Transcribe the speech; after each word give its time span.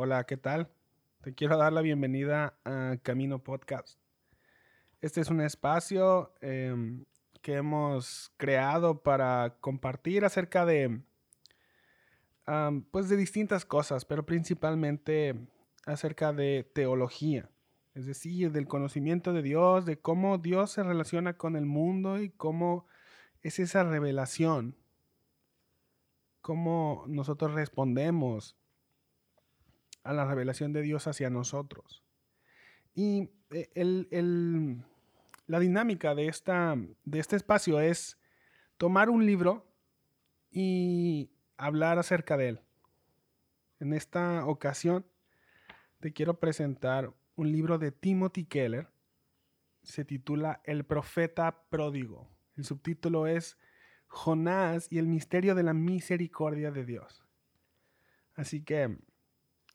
Hola, 0.00 0.22
¿qué 0.26 0.36
tal? 0.36 0.70
Te 1.22 1.34
quiero 1.34 1.56
dar 1.56 1.72
la 1.72 1.80
bienvenida 1.80 2.56
a 2.64 2.98
Camino 3.02 3.42
Podcast. 3.42 3.98
Este 5.00 5.20
es 5.20 5.28
un 5.28 5.40
espacio 5.40 6.32
em, 6.40 7.04
que 7.42 7.54
hemos 7.54 8.32
creado 8.36 9.02
para 9.02 9.56
compartir 9.60 10.24
acerca 10.24 10.64
de, 10.64 11.00
pues 12.92 13.08
de 13.08 13.16
distintas 13.16 13.64
cosas, 13.64 14.04
pero 14.04 14.24
principalmente 14.24 15.34
acerca 15.84 16.32
de 16.32 16.70
teología, 16.72 17.50
es 17.96 18.06
decir, 18.06 18.52
del 18.52 18.68
conocimiento 18.68 19.32
de 19.32 19.42
Dios, 19.42 19.84
de 19.84 19.98
cómo 19.98 20.38
Dios 20.38 20.70
se 20.70 20.84
relaciona 20.84 21.36
con 21.36 21.56
el 21.56 21.66
mundo 21.66 22.22
y 22.22 22.30
cómo 22.30 22.86
es 23.42 23.58
esa 23.58 23.82
revelación, 23.82 24.76
cómo 26.40 27.04
nosotros 27.08 27.52
respondemos 27.54 28.54
a 30.08 30.14
la 30.14 30.24
revelación 30.24 30.72
de 30.72 30.80
Dios 30.80 31.06
hacia 31.06 31.28
nosotros. 31.28 32.02
Y 32.94 33.28
eh, 33.50 33.68
el, 33.74 34.82
la 35.46 35.60
dinámica 35.60 36.14
de, 36.14 36.28
esta, 36.28 36.76
de 37.04 37.18
este 37.18 37.36
espacio 37.36 37.78
es 37.78 38.18
tomar 38.78 39.10
un 39.10 39.26
libro 39.26 39.70
y 40.50 41.30
hablar 41.58 41.98
acerca 41.98 42.38
de 42.38 42.48
él. 42.48 42.60
En 43.80 43.92
esta 43.92 44.46
ocasión 44.46 45.04
te 46.00 46.14
quiero 46.14 46.40
presentar 46.40 47.12
un 47.36 47.52
libro 47.52 47.76
de 47.76 47.92
Timothy 47.92 48.46
Keller. 48.46 48.88
Se 49.82 50.06
titula 50.06 50.62
El 50.64 50.86
profeta 50.86 51.64
pródigo. 51.68 52.30
El 52.56 52.64
subtítulo 52.64 53.26
es 53.26 53.58
Jonás 54.06 54.90
y 54.90 54.96
el 54.96 55.06
misterio 55.06 55.54
de 55.54 55.64
la 55.64 55.74
misericordia 55.74 56.70
de 56.70 56.86
Dios. 56.86 57.26
Así 58.36 58.62
que 58.64 58.96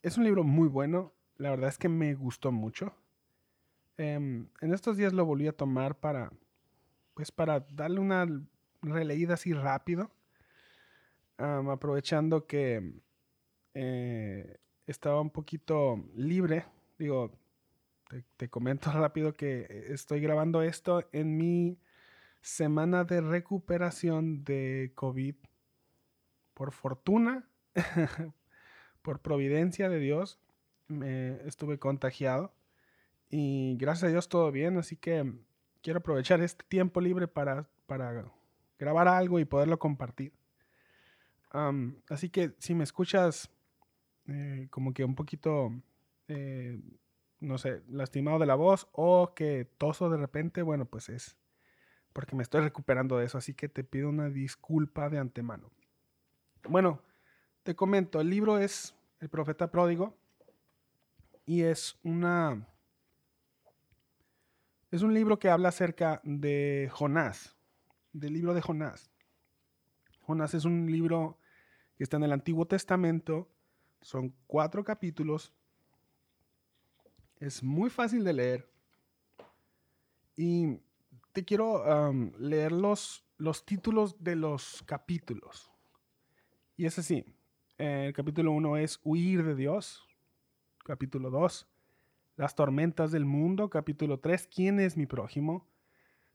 es 0.03 0.17
un 0.17 0.25
libro 0.25 0.43
muy 0.43 0.67
bueno. 0.67 1.13
La 1.37 1.49
verdad 1.49 1.69
es 1.69 1.77
que 1.77 1.89
me 1.89 2.13
gustó 2.13 2.51
mucho. 2.51 2.93
Em, 3.97 4.47
en 4.61 4.73
estos 4.73 4.97
días 4.97 5.13
lo 5.13 5.25
volví 5.25 5.47
a 5.47 5.55
tomar 5.55 5.99
para, 5.99 6.31
pues 7.13 7.31
para 7.31 7.61
darle 7.71 7.99
una 7.99 8.27
releída 8.81 9.35
así 9.35 9.53
rápido. 9.53 10.11
aprovechando 11.37 12.45
que 12.45 12.93
eh, 13.73 14.57
estaba 14.85 15.21
un 15.21 15.31
poquito 15.31 16.03
libre. 16.15 16.65
Digo, 16.99 17.31
te, 18.09 18.23
te, 18.37 18.49
comento 18.49 18.91
rápido 18.91 19.33
que 19.33 19.85
estoy 19.89 20.19
grabando 20.21 20.61
esto 20.61 21.07
en 21.11 21.37
mi 21.37 21.79
semana 22.41 23.03
de 23.05 23.21
recuperación 23.21 24.43
de 24.43 24.91
COVID. 24.95 25.35
Por 26.53 26.71
fortuna, 26.71 27.47
por 29.03 29.19
providencia 29.19 29.89
de 29.89 29.99
Dios, 29.99 30.39
me 30.87 31.33
estuve 31.47 31.77
contagiado 31.77 32.51
y 33.29 33.77
gracias 33.77 34.05
a 34.05 34.11
Dios 34.11 34.29
todo 34.29 34.51
bien, 34.51 34.77
así 34.77 34.95
que 34.95 35.31
quiero 35.81 35.99
aprovechar 35.99 36.41
este 36.41 36.65
tiempo 36.67 37.01
libre 37.01 37.27
para, 37.27 37.67
para 37.85 38.25
grabar 38.79 39.07
algo 39.07 39.39
y 39.39 39.45
poderlo 39.45 39.77
compartir. 39.77 40.33
así 42.09 42.29
que 42.29 42.55
si 42.57 42.73
me 42.73 42.83
escuchas 42.83 43.51
eh, 44.27 44.67
como 44.71 44.93
que 44.93 45.03
un 45.03 45.15
poquito, 45.15 45.71
eh, 46.27 46.79
no 47.39 47.57
sé, 47.57 47.83
lastimado 47.89 48.39
de 48.39 48.45
la 48.45 48.55
voz 48.55 48.87
o 48.93 49.33
que 49.35 49.67
toso 49.77 50.09
de 50.09 50.17
repente, 50.17 50.61
bueno, 50.61 50.85
pues 50.85 51.09
es 51.09 51.37
porque 52.13 52.35
me 52.35 52.43
estoy 52.43 52.61
recuperando 52.61 53.17
de 53.17 53.25
eso, 53.25 53.37
así 53.37 53.53
que 53.53 53.67
te 53.67 53.83
pido 53.83 54.07
una 54.07 54.29
disculpa 54.29 55.09
de 55.09 55.17
antemano. 55.17 55.71
Bueno, 56.69 57.01
te 57.63 57.75
comento, 57.75 58.19
el 58.19 58.29
libro 58.29 58.59
es 58.59 58.93
El 59.19 59.29
profeta 59.29 59.71
pródigo 59.71 60.17
y 61.45 61.63
es 61.63 61.97
una 62.03 62.67
es 64.91 65.01
un 65.01 65.13
libro 65.13 65.39
que 65.39 65.49
habla 65.49 65.69
acerca 65.69 66.21
de 66.23 66.87
Jonás, 66.91 67.55
del 68.11 68.33
libro 68.33 68.53
de 68.53 68.61
Jonás. 68.61 69.09
Jonás 70.21 70.53
es 70.53 70.65
un 70.65 70.91
libro 70.91 71.39
que 71.97 72.03
está 72.03 72.17
en 72.17 72.23
el 72.23 72.31
Antiguo 72.31 72.67
Testamento, 72.67 73.49
son 74.01 74.35
cuatro 74.45 74.83
capítulos, 74.83 75.51
es 77.39 77.63
muy 77.63 77.89
fácil 77.89 78.23
de 78.23 78.33
leer 78.33 78.69
y 80.35 80.79
te 81.31 81.43
quiero 81.43 82.13
leer 82.37 82.71
los, 82.71 83.25
los 83.37 83.65
títulos 83.65 84.23
de 84.23 84.35
los 84.35 84.83
capítulos. 84.85 85.71
Y 86.77 86.85
es 86.85 86.99
así, 86.99 87.25
el 87.77 88.13
capítulo 88.13 88.51
1 88.51 88.77
es 88.77 88.99
Huir 89.03 89.43
de 89.43 89.55
Dios, 89.55 90.07
capítulo 90.83 91.29
2 91.29 91.67
las 92.35 92.55
tormentas 92.55 93.11
del 93.11 93.25
mundo. 93.25 93.69
Capítulo 93.69 94.19
3, 94.19 94.47
¿quién 94.47 94.79
es 94.79 94.97
mi 94.97 95.05
prójimo? 95.05 95.67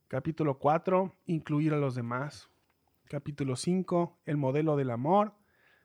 Capítulo 0.06 0.59
4, 0.59 1.15
incluir 1.27 1.75
a 1.75 1.78
los 1.78 1.94
demás. 1.94 2.48
Capítulo 3.09 3.56
5, 3.56 4.21
el 4.27 4.37
modelo 4.37 4.77
del 4.77 4.91
amor. 4.91 5.34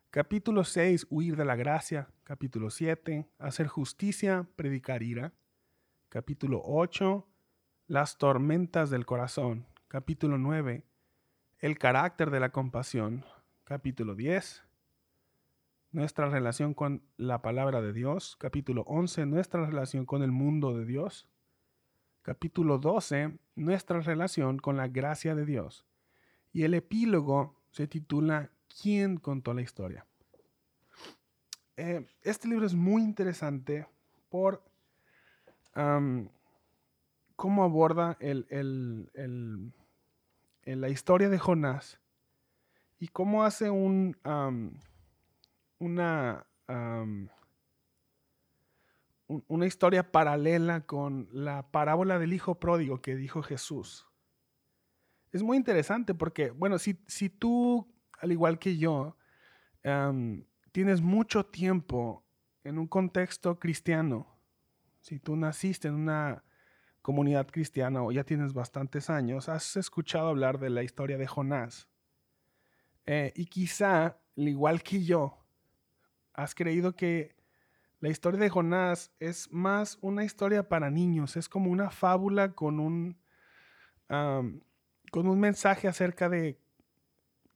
Capítulo 0.10 0.64
6, 0.64 1.08
huir 1.10 1.36
de 1.36 1.46
la 1.46 1.56
gracia. 1.56 2.10
Capítulo 2.24 2.70
7, 2.70 3.28
hacer 3.40 3.68
justicia, 3.68 4.48
predicar 4.56 5.04
ira. 5.04 5.34
Capítulo 6.10 6.62
8, 6.64 7.28
las 7.88 8.18
tormentas 8.18 8.90
del 8.90 9.06
corazón. 9.06 9.66
Capítulo 9.88 10.38
9, 10.38 10.84
el 11.60 11.78
carácter 11.78 12.30
de 12.30 12.40
la 12.40 12.52
compasión. 12.52 13.26
Capítulo 13.64 14.14
10, 14.16 14.64
nuestra 15.94 16.28
relación 16.28 16.74
con 16.74 17.04
la 17.18 17.42
palabra 17.42 17.82
de 17.82 17.94
Dios. 17.94 18.36
Capítulo 18.38 18.82
11, 18.88 19.28
nuestra 19.28 19.66
relación 19.66 20.06
con 20.06 20.24
el 20.24 20.32
mundo 20.32 20.76
de 20.78 20.86
Dios. 20.86 21.30
Capítulo 22.24 22.80
12, 22.80 23.38
nuestra 23.56 24.02
relación 24.02 24.58
con 24.58 24.76
la 24.76 24.88
gracia 24.88 25.36
de 25.36 25.46
Dios. 25.46 25.86
Y 26.52 26.64
el 26.64 26.74
epílogo 26.74 27.56
se 27.70 27.88
titula 27.88 28.50
¿Quién 28.82 29.18
contó 29.18 29.54
la 29.54 29.62
historia? 29.62 30.06
Eh, 31.78 32.06
este 32.24 32.48
libro 32.48 32.66
es 32.66 32.74
muy 32.74 33.04
interesante 33.04 33.88
por 34.30 34.64
cómo 37.36 37.64
aborda 37.64 38.18
la 40.66 40.90
historia 40.90 41.30
de 41.30 41.40
Jonás 41.40 42.00
y 43.00 43.08
cómo 43.08 43.44
hace 43.44 43.70
un, 43.70 44.18
una, 45.84 46.48
una 49.48 49.66
historia 49.66 50.12
paralela 50.12 50.86
con 50.86 51.28
la 51.32 51.72
parábola 51.72 52.20
del 52.20 52.34
hijo 52.34 52.60
pródigo 52.60 53.02
que 53.02 53.16
dijo 53.16 53.42
Jesús. 53.44 54.08
Es 55.32 55.42
muy 55.44 55.58
interesante 55.58 56.14
porque, 56.14 56.52
bueno, 56.52 56.78
si, 56.78 57.00
si 57.08 57.30
tú, 57.30 57.92
al 58.20 58.32
igual 58.32 58.60
que 58.60 58.78
yo, 58.78 59.18
tienes 60.72 61.02
mucho 61.02 61.46
tiempo 61.46 62.24
en 62.64 62.78
un 62.78 62.88
contexto 62.88 63.60
cristiano, 63.60 64.28
si 65.02 65.20
tú 65.20 65.36
naciste 65.36 65.88
en 65.90 65.96
una 65.96 66.44
comunidad 67.02 67.48
cristiana 67.48 68.02
o 68.02 68.12
ya 68.12 68.24
tienes 68.24 68.54
bastantes 68.54 69.10
años, 69.10 69.50
has 69.50 69.76
escuchado 69.76 70.30
hablar 70.30 70.60
de 70.60 70.70
la 70.70 70.84
historia 70.84 71.18
de 71.18 71.28
Jonás. 71.28 71.90
Eh, 73.06 73.34
y 73.36 73.48
quizá, 73.48 74.18
al 74.38 74.48
igual 74.48 74.82
que 74.82 75.04
yo, 75.04 75.43
has 76.34 76.56
creído 76.56 76.96
que 76.96 77.36
la 78.00 78.10
historia 78.10 78.40
de 78.40 78.50
Jonás 78.50 79.12
es 79.20 79.52
más 79.52 79.98
una 80.02 80.26
historia 80.26 80.68
para 80.68 80.90
niños, 80.90 81.38
es 81.38 81.48
como 81.48 81.72
una 81.72 81.90
fábula 81.90 82.52
con 82.52 82.80
un, 82.80 83.18
con 84.08 85.28
un 85.28 85.40
mensaje 85.40 85.88
acerca 85.88 86.28
de 86.28 86.60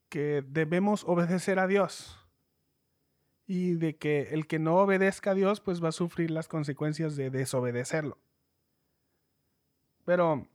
que 0.09 0.43
debemos 0.47 1.03
obedecer 1.03 1.59
a 1.59 1.67
Dios 1.67 2.17
y 3.45 3.73
de 3.73 3.97
que 3.97 4.29
el 4.31 4.47
que 4.47 4.59
no 4.59 4.77
obedezca 4.77 5.31
a 5.31 5.33
Dios 5.35 5.59
pues 5.59 5.83
va 5.83 5.89
a 5.89 5.93
sufrir 5.93 6.31
las 6.31 6.47
consecuencias 6.47 7.15
de 7.15 7.29
desobedecerlo. 7.29 8.17
Pero 10.05 10.47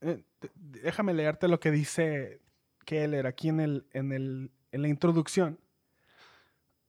eh, 0.00 0.24
déjame 0.56 1.14
leerte 1.14 1.46
lo 1.46 1.60
que 1.60 1.70
dice 1.70 2.40
Keller 2.84 3.28
aquí 3.28 3.48
en, 3.50 3.60
el, 3.60 3.86
en, 3.92 4.10
el, 4.10 4.50
en 4.72 4.82
la 4.82 4.88
introducción 4.88 5.60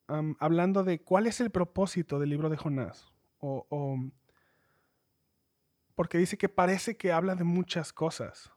hablando 0.07 0.83
de 0.83 1.01
cuál 1.01 1.27
es 1.27 1.39
el 1.41 1.49
propósito 1.49 2.19
del 2.19 2.29
libro 2.29 2.49
de 2.49 2.57
Jonás. 2.57 3.11
O, 3.39 3.97
porque 5.95 6.17
dice 6.17 6.37
que 6.37 6.49
parece 6.49 6.97
que 6.97 7.11
habla 7.11 7.35
de 7.35 7.43
muchas 7.43 7.93
cosas. 7.93 8.51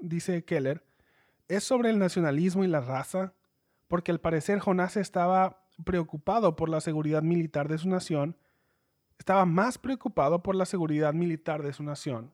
Dice 0.00 0.44
Keller, 0.44 0.84
es 1.48 1.64
sobre 1.64 1.90
el 1.90 1.98
nacionalismo 1.98 2.64
y 2.64 2.68
la 2.68 2.80
raza, 2.80 3.34
porque 3.88 4.10
al 4.10 4.20
parecer 4.20 4.58
Jonás 4.58 4.96
estaba 4.96 5.62
preocupado 5.84 6.56
por 6.56 6.68
la 6.68 6.80
seguridad 6.80 7.22
militar 7.22 7.68
de 7.68 7.78
su 7.78 7.88
nación, 7.88 8.36
estaba 9.18 9.46
más 9.46 9.78
preocupado 9.78 10.42
por 10.42 10.54
la 10.54 10.66
seguridad 10.66 11.14
militar 11.14 11.62
de 11.62 11.72
su 11.72 11.82
nación 11.82 12.32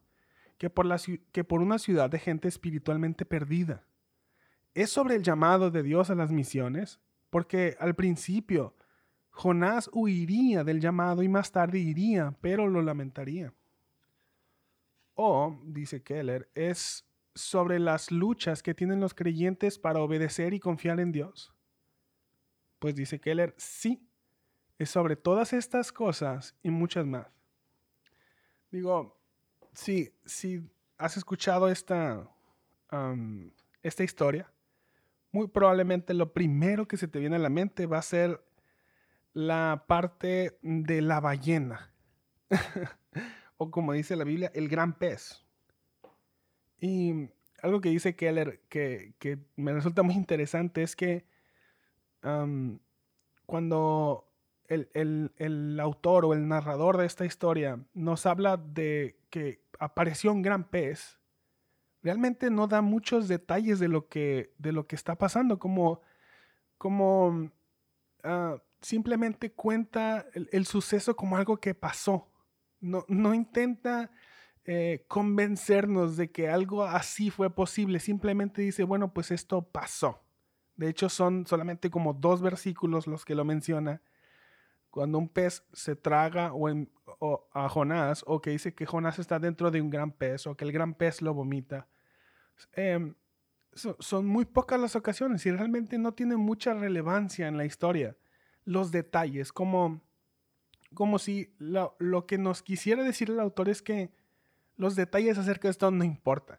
que 0.62 0.70
por, 0.70 0.86
la, 0.86 0.96
que 1.32 1.42
por 1.42 1.60
una 1.60 1.78
ciudad 1.78 2.08
de 2.08 2.20
gente 2.20 2.46
espiritualmente 2.46 3.24
perdida. 3.24 3.84
Es 4.74 4.90
sobre 4.90 5.16
el 5.16 5.24
llamado 5.24 5.72
de 5.72 5.82
Dios 5.82 6.08
a 6.08 6.14
las 6.14 6.30
misiones 6.30 7.00
porque 7.32 7.78
al 7.80 7.94
principio 7.94 8.76
Jonás 9.30 9.88
huiría 9.94 10.64
del 10.64 10.82
llamado 10.82 11.22
y 11.22 11.30
más 11.30 11.50
tarde 11.50 11.78
iría, 11.78 12.36
pero 12.42 12.68
lo 12.68 12.82
lamentaría. 12.82 13.54
O, 15.14 15.58
dice 15.64 16.02
Keller, 16.02 16.50
es 16.54 17.06
sobre 17.34 17.78
las 17.78 18.10
luchas 18.10 18.62
que 18.62 18.74
tienen 18.74 19.00
los 19.00 19.14
creyentes 19.14 19.78
para 19.78 20.00
obedecer 20.00 20.52
y 20.52 20.60
confiar 20.60 21.00
en 21.00 21.10
Dios. 21.10 21.54
Pues 22.78 22.94
dice 22.94 23.18
Keller, 23.18 23.54
sí, 23.56 24.06
es 24.78 24.90
sobre 24.90 25.16
todas 25.16 25.54
estas 25.54 25.90
cosas 25.90 26.54
y 26.62 26.68
muchas 26.68 27.06
más. 27.06 27.28
Digo, 28.70 29.18
si, 29.72 30.12
si 30.26 30.70
has 30.98 31.16
escuchado 31.16 31.70
esta, 31.70 32.28
esta 33.82 34.04
historia, 34.04 34.51
muy 35.32 35.48
probablemente 35.48 36.14
lo 36.14 36.32
primero 36.32 36.86
que 36.86 36.96
se 36.96 37.08
te 37.08 37.18
viene 37.18 37.36
a 37.36 37.40
la 37.40 37.48
mente 37.48 37.86
va 37.86 37.98
a 37.98 38.02
ser 38.02 38.44
la 39.32 39.84
parte 39.88 40.58
de 40.62 41.02
la 41.02 41.20
ballena. 41.20 41.92
o 43.56 43.70
como 43.70 43.92
dice 43.92 44.14
la 44.14 44.24
Biblia, 44.24 44.52
el 44.54 44.68
gran 44.68 44.98
pez. 44.98 45.44
Y 46.78 47.30
algo 47.62 47.80
que 47.80 47.88
dice 47.88 48.14
Keller 48.14 48.60
que, 48.68 49.14
me 49.56 49.72
resulta 49.72 50.02
muy 50.02 50.14
interesante 50.14 50.82
es 50.82 50.96
que 50.96 51.24
cuando 53.46 54.28
el, 54.66 55.78
autor 55.80 56.24
o 56.24 56.34
el 56.34 56.46
narrador 56.46 56.98
de 56.98 57.06
esta 57.06 57.24
historia 57.24 57.80
nos 57.94 58.26
habla 58.26 58.56
de 58.56 59.16
que 59.30 59.62
apareció 59.78 60.32
un 60.32 60.42
gran 60.42 60.64
pez, 60.64 61.18
realmente 62.02 62.50
no 62.50 62.66
da 62.66 62.82
muchos 62.82 63.28
detalles 63.28 63.78
de 63.78 63.88
lo 63.88 64.08
que, 64.08 64.52
de 64.58 64.72
lo 64.72 64.86
que 64.86 64.96
está 64.96 65.16
pasando, 65.16 65.58
como, 65.58 66.00
como 66.78 67.50
ah, 68.24 68.58
simplemente 68.80 69.52
cuenta 69.52 70.26
el, 70.34 70.66
suceso 70.66 71.16
como 71.16 71.36
algo 71.36 71.58
que 71.58 71.74
pasó. 71.74 72.28
No, 72.80 73.04
no 73.08 73.34
intenta 73.34 74.10
eh, 74.64 75.04
convencernos 75.08 76.16
de 76.16 76.30
que 76.30 76.48
algo 76.48 76.84
así 76.84 77.30
fue 77.30 77.50
posible, 77.54 78.00
simplemente 78.00 78.62
dice, 78.62 78.84
bueno, 78.84 79.12
pues 79.12 79.30
esto 79.30 79.62
pasó. 79.62 80.22
De 80.76 80.88
hecho, 80.88 81.08
son 81.08 81.46
solamente 81.46 81.90
como 81.90 82.14
dos 82.14 82.42
versículos 82.42 83.06
los 83.06 83.24
que 83.24 83.34
lo 83.34 83.44
menciona 83.44 84.02
cuando 84.92 85.16
un 85.18 85.28
pez 85.28 85.64
se 85.72 85.96
traga 85.96 86.52
o, 86.52 87.48
a 87.54 87.68
Jonás, 87.70 88.22
o 88.26 88.42
que 88.42 88.50
dice 88.50 88.74
que 88.74 88.84
Jonás 88.84 89.18
está 89.18 89.38
dentro 89.38 89.70
de 89.70 89.80
un 89.80 89.88
gran 89.88 90.12
pez, 90.12 90.46
o 90.46 90.54
que 90.54 90.66
el 90.66 90.70
gran 90.70 90.94
pez 90.94 91.22
lo 91.22 91.32
vomita, 91.32 91.88
em, 92.72 93.14
son 93.74 94.26
muy 94.26 94.44
pocas 94.44 94.78
las 94.78 94.96
ocasiones 94.96 95.46
y 95.46 95.50
realmente 95.50 95.98
no 95.98 96.12
tienen 96.12 96.38
mucha 96.38 96.74
relevancia 96.74 97.48
en 97.48 97.56
la 97.56 97.64
historia. 97.64 98.16
Los 98.64 98.90
detalles, 98.90 99.52
como, 99.52 100.02
como 100.94 101.18
si 101.18 101.54
lo, 101.58 101.96
que 102.26 102.38
nos 102.38 102.62
quisiera 102.62 103.02
decir 103.02 103.30
el 103.30 103.40
autor 103.40 103.68
es 103.68 103.82
que 103.82 104.10
los 104.76 104.94
detalles 104.94 105.38
acerca 105.38 105.68
de 105.68 105.72
esto 105.72 105.90
no 105.90 106.04
importan. 106.04 106.58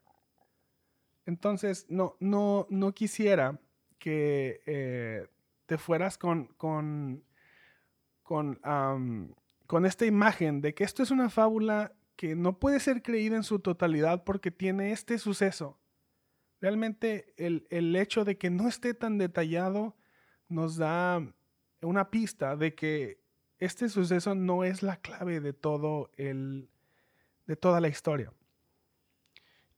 Entonces, 1.26 1.86
no, 1.90 2.18
no, 2.20 2.68
no 2.70 2.94
quisiera 2.94 3.60
que 4.00 4.62
eh, 4.66 5.28
te 5.66 5.78
fueras 5.78 6.18
con, 6.18 6.48
con 6.58 7.24
con, 8.24 8.60
con 9.68 9.86
esta 9.86 10.06
imagen 10.06 10.62
de 10.62 10.74
que 10.74 10.84
esto 10.84 11.04
es 11.04 11.12
una 11.12 11.30
fábula 11.30 11.94
que 12.16 12.36
no 12.36 12.58
puede 12.58 12.80
ser 12.80 13.04
creída 13.04 13.36
en 13.36 13.44
su 13.44 13.60
totalidad 13.60 14.24
porque 14.24 14.50
tiene 14.50 14.92
este 14.92 15.18
suceso. 15.18 15.78
Realmente 16.64 17.34
el, 17.36 17.68
el 17.72 17.94
hecho 17.94 18.24
de 18.24 18.38
que 18.38 18.50
no 18.50 18.70
esté 18.70 18.94
tan 18.94 19.18
detallado 19.18 19.98
nos 20.48 20.78
da 20.78 21.22
una 21.82 22.10
pista 22.10 22.56
de 22.56 22.74
que 22.74 23.20
este 23.60 23.90
suceso 23.90 24.34
no 24.34 24.64
es 24.64 24.82
la 24.82 24.96
clave 24.96 25.42
de 25.42 25.52
todo 25.52 26.10
el 26.16 26.70
de 27.48 27.58
toda 27.58 27.82
la 27.82 27.90
historia. 27.90 28.32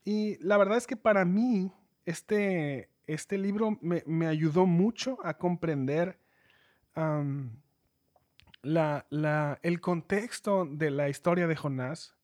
Y 0.03 0.37
la 0.43 0.59
verdad 0.59 0.77
es 0.77 0.85
que 0.85 0.95
para 0.95 1.25
mí 1.25 1.73
este, 2.05 2.91
este 3.07 3.39
libro 3.39 3.79
me, 3.81 4.03
me 4.05 4.27
ayudó 4.27 4.67
mucho 4.67 5.17
a 5.23 5.39
comprender 5.39 6.19
la, 8.61 9.59
el 9.63 9.81
contexto 9.81 10.67
de 10.67 10.91
la 10.91 11.09
historia 11.09 11.47
de 11.47 11.55
Jonás 11.55 12.15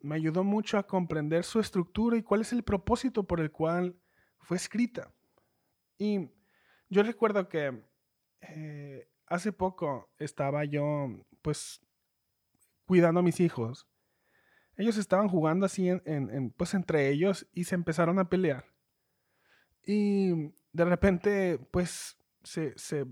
me 0.00 0.14
ayudó 0.14 0.44
mucho 0.44 0.78
a 0.78 0.86
comprender 0.86 1.44
su 1.44 1.60
estructura 1.60 2.16
y 2.16 2.22
cuál 2.22 2.42
es 2.42 2.52
el 2.52 2.62
propósito 2.62 3.24
por 3.24 3.40
el 3.40 3.50
cual 3.50 3.96
fue 4.38 4.56
escrita. 4.56 5.12
Y 5.98 6.30
yo 6.88 7.02
recuerdo 7.02 7.48
que 7.48 7.82
eh, 8.40 9.08
hace 9.26 9.52
poco 9.52 10.10
estaba 10.18 10.64
yo, 10.64 11.08
pues, 11.42 11.80
cuidando 12.86 13.20
a 13.20 13.22
mis 13.22 13.40
hijos. 13.40 13.88
Ellos 14.76 14.98
estaban 14.98 15.28
jugando 15.28 15.66
así, 15.66 15.88
en, 15.88 16.50
pues, 16.56 16.74
entre 16.74 17.08
ellos 17.08 17.48
y 17.52 17.64
se 17.64 17.74
empezaron 17.74 18.18
a 18.18 18.28
pelear. 18.28 18.66
Y 19.84 20.52
de 20.72 20.84
repente, 20.84 21.58
pues, 21.70 22.18
se, 22.42 22.76
se 22.78 23.06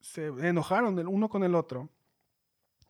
se 0.00 0.26
enojaron 0.26 0.98
el 0.98 1.06
uno 1.06 1.28
con 1.28 1.44
el 1.44 1.54
otro. 1.54 1.90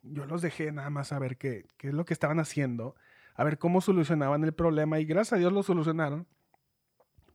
Yo 0.01 0.25
los 0.25 0.41
dejé 0.41 0.71
nada 0.71 0.89
más 0.89 1.11
a 1.11 1.19
ver 1.19 1.37
qué, 1.37 1.67
qué 1.77 1.89
es 1.89 1.93
lo 1.93 2.05
que 2.05 2.13
estaban 2.13 2.39
haciendo, 2.39 2.95
a 3.35 3.43
ver 3.43 3.57
cómo 3.57 3.81
solucionaban 3.81 4.43
el 4.43 4.53
problema 4.53 4.99
y 4.99 5.05
gracias 5.05 5.33
a 5.33 5.37
Dios 5.37 5.53
lo 5.53 5.63
solucionaron. 5.63 6.27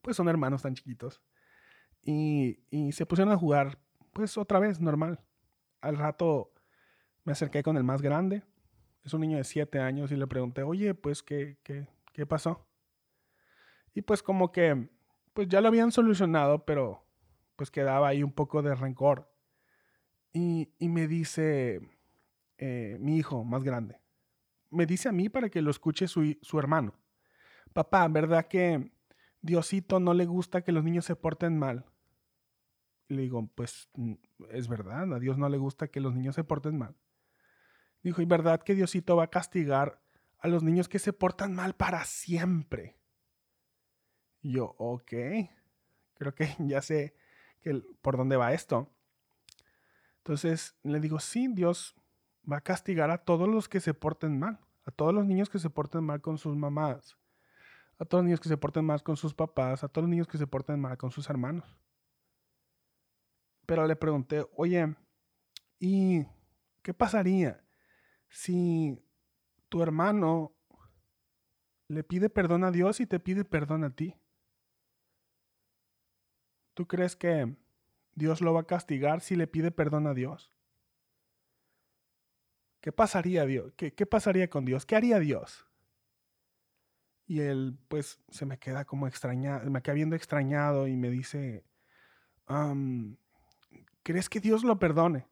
Pues 0.02 0.16
son 0.16 0.28
hermanos 0.28 0.62
tan 0.62 0.74
chiquitos. 0.74 1.22
Y, 2.02 2.60
y 2.70 2.92
se 2.92 3.06
pusieron 3.06 3.32
a 3.32 3.38
jugar, 3.38 3.78
pues 4.12 4.36
otra 4.36 4.58
vez, 4.58 4.80
normal. 4.80 5.20
Al 5.80 5.96
rato 5.96 6.52
me 7.24 7.32
acerqué 7.32 7.62
con 7.62 7.76
el 7.76 7.84
más 7.84 8.02
grande, 8.02 8.42
es 9.02 9.14
un 9.14 9.22
niño 9.22 9.38
de 9.38 9.44
siete 9.44 9.78
años, 9.78 10.12
y 10.12 10.16
le 10.16 10.26
pregunté, 10.26 10.62
oye, 10.62 10.94
pues, 10.94 11.22
¿qué, 11.22 11.58
qué, 11.62 11.86
qué 12.12 12.26
pasó? 12.26 12.66
Y 13.94 14.02
pues 14.02 14.22
como 14.22 14.52
que, 14.52 14.88
pues 15.32 15.48
ya 15.48 15.60
lo 15.60 15.68
habían 15.68 15.92
solucionado, 15.92 16.64
pero 16.64 17.04
pues 17.56 17.70
quedaba 17.70 18.08
ahí 18.08 18.22
un 18.22 18.32
poco 18.32 18.62
de 18.62 18.74
rencor. 18.74 19.30
Y, 20.32 20.68
me 20.80 21.06
dice 21.06 21.80
eh, 22.58 22.96
mi 23.00 23.16
hijo 23.16 23.44
más 23.44 23.62
grande, 23.62 24.00
me 24.70 24.86
dice 24.86 25.08
a 25.08 25.12
mí 25.12 25.28
para 25.28 25.48
que 25.48 25.62
lo 25.62 25.70
escuche 25.70 26.08
su, 26.08 26.36
su 26.42 26.58
hermano. 26.58 26.94
Papá, 27.72 28.06
¿verdad 28.08 28.46
que 28.46 28.92
Diosito 29.40 30.00
no 30.00 30.14
le 30.14 30.26
gusta 30.26 30.62
que 30.62 30.72
los 30.72 30.84
niños 30.84 31.04
se 31.04 31.16
porten 31.16 31.58
mal? 31.58 31.86
le 33.08 33.22
digo, 33.22 33.48
pues 33.54 33.88
mm, 33.94 34.14
es 34.50 34.68
verdad, 34.68 35.12
a 35.12 35.18
Dios 35.18 35.38
no 35.38 35.48
le 35.48 35.58
gusta 35.58 35.88
que 35.88 36.00
los 36.00 36.14
niños 36.14 36.34
se 36.34 36.44
porten 36.44 36.78
mal. 36.78 36.96
Dijo, 38.02 38.20
¿y 38.22 38.26
verdad 38.26 38.62
que 38.62 38.74
Diosito 38.74 39.16
va 39.16 39.24
a 39.24 39.30
castigar 39.30 40.00
a 40.38 40.48
los 40.48 40.62
niños 40.62 40.88
que 40.88 40.98
se 40.98 41.12
portan 41.12 41.54
mal 41.54 41.74
para 41.74 42.04
siempre? 42.04 42.98
Y 44.42 44.52
yo, 44.52 44.74
ok, 44.78 45.12
creo 46.14 46.34
que 46.34 46.48
ya 46.60 46.82
sé 46.82 47.14
que, 47.62 47.82
por 48.02 48.16
dónde 48.16 48.36
va 48.36 48.52
esto. 48.52 48.90
Entonces 50.18 50.76
le 50.82 51.00
digo, 51.00 51.18
sí, 51.18 51.48
Dios 51.48 51.94
va 52.50 52.58
a 52.58 52.60
castigar 52.60 53.10
a 53.10 53.18
todos 53.18 53.48
los 53.48 53.68
que 53.68 53.80
se 53.80 53.94
porten 53.94 54.38
mal, 54.38 54.58
a 54.84 54.90
todos 54.90 55.14
los 55.14 55.24
niños 55.24 55.48
que 55.48 55.58
se 55.58 55.70
porten 55.70 56.04
mal 56.04 56.20
con 56.20 56.38
sus 56.38 56.56
mamás, 56.56 57.16
a 57.98 58.04
todos 58.04 58.22
los 58.22 58.26
niños 58.26 58.40
que 58.40 58.48
se 58.48 58.56
porten 58.56 58.84
mal 58.84 59.02
con 59.02 59.16
sus 59.16 59.34
papás, 59.34 59.84
a 59.84 59.88
todos 59.88 60.04
los 60.04 60.10
niños 60.10 60.26
que 60.26 60.38
se 60.38 60.46
porten 60.46 60.80
mal 60.80 60.96
con 60.96 61.10
sus 61.10 61.28
hermanos. 61.30 61.76
Pero 63.66 63.86
le 63.86 63.96
pregunté, 63.96 64.46
oye, 64.56 64.94
¿y 65.78 66.26
qué 66.82 66.92
pasaría 66.92 67.64
si 68.28 69.02
tu 69.68 69.82
hermano 69.82 70.52
le 71.88 72.04
pide 72.04 72.28
perdón 72.28 72.64
a 72.64 72.70
Dios 72.70 73.00
y 73.00 73.06
te 73.06 73.20
pide 73.20 73.44
perdón 73.44 73.84
a 73.84 73.94
ti? 73.94 74.16
¿Tú 76.74 76.86
crees 76.86 77.16
que 77.16 77.56
Dios 78.14 78.40
lo 78.40 78.52
va 78.52 78.60
a 78.60 78.66
castigar 78.66 79.20
si 79.20 79.36
le 79.36 79.46
pide 79.46 79.70
perdón 79.70 80.06
a 80.06 80.14
Dios. 80.14 80.53
¿Qué 82.84 82.92
pasaría, 82.92 83.46
Dios? 83.46 83.72
¿Qué, 83.78 84.04
pasaría 84.04 84.50
con 84.50 84.66
Dios? 84.66 84.84
¿Qué 84.84 84.94
haría 84.94 85.18
Dios? 85.18 85.64
Y 87.26 87.40
él, 87.40 87.78
pues, 87.88 88.20
se 88.28 88.44
me 88.44 88.58
queda 88.58 88.84
como 88.84 89.06
extrañado, 89.06 89.70
me 89.70 89.80
queda 89.80 89.94
viendo 89.94 90.14
extrañado 90.14 90.86
y 90.86 90.94
me 90.94 91.08
dice, 91.08 91.64
¿crees 94.02 94.28
que 94.28 94.38
Dios 94.38 94.64
lo 94.64 94.78
perdone? 94.78 95.26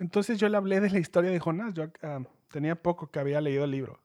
Entonces 0.00 0.40
yo 0.40 0.48
le 0.48 0.56
hablé 0.56 0.80
de 0.80 0.90
la 0.90 0.98
historia 0.98 1.30
de 1.30 1.38
Jonás. 1.38 1.74
Yo 1.74 1.92
tenía 2.50 2.74
poco 2.74 3.08
que 3.08 3.20
había 3.20 3.40
leído 3.40 3.62
el 3.62 3.70
libro. 3.70 4.00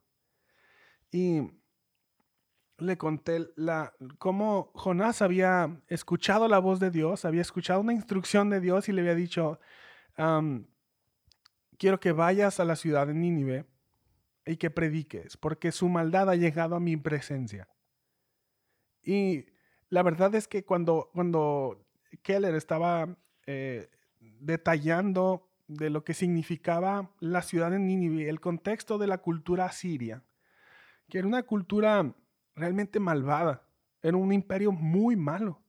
Y 1.09 1.49
le 2.77 2.99
conté 2.99 3.47
la, 3.55 3.93
cómo 4.19 4.69
Jonás 4.75 5.23
había 5.23 5.75
escuchado 5.87 6.47
la 6.47 6.59
voz 6.59 6.79
de 6.79 6.91
Dios, 6.91 7.25
había 7.25 7.41
escuchado 7.41 7.81
una 7.81 7.93
instrucción 7.93 8.51
de 8.51 8.59
Dios 8.59 8.89
y 8.89 8.91
le 8.91 9.01
había 9.01 9.15
dicho, 9.15 9.59
quiero 11.81 11.99
que 11.99 12.11
vayas 12.11 12.59
a 12.59 12.65
la 12.65 12.75
ciudad 12.75 13.07
de 13.07 13.15
Nínive 13.15 13.65
y 14.45 14.57
que 14.57 14.69
prediques, 14.69 15.35
porque 15.35 15.71
su 15.71 15.89
maldad 15.89 16.29
ha 16.29 16.35
llegado 16.35 16.75
a 16.75 16.79
mi 16.79 16.95
presencia. 16.95 17.67
Y 19.01 19.47
la 19.89 20.03
verdad 20.03 20.35
es 20.35 20.47
que 20.47 20.63
cuando, 20.63 21.09
cuando 21.11 21.83
Keller 22.21 22.53
estaba 22.53 23.17
eh, 23.47 23.89
detallando 24.19 25.49
de 25.67 25.89
lo 25.89 26.03
que 26.03 26.13
significaba 26.13 27.09
la 27.19 27.41
ciudad 27.41 27.71
de 27.71 27.79
Nínive, 27.79 28.29
el 28.29 28.39
contexto 28.39 28.99
de 28.99 29.07
la 29.07 29.17
cultura 29.17 29.65
asiria, 29.65 30.23
que 31.09 31.17
era 31.17 31.27
una 31.27 31.41
cultura 31.41 32.13
realmente 32.55 32.99
malvada, 32.99 33.67
era 34.03 34.17
un 34.17 34.31
imperio 34.31 34.71
muy 34.71 35.15
malo. 35.15 35.59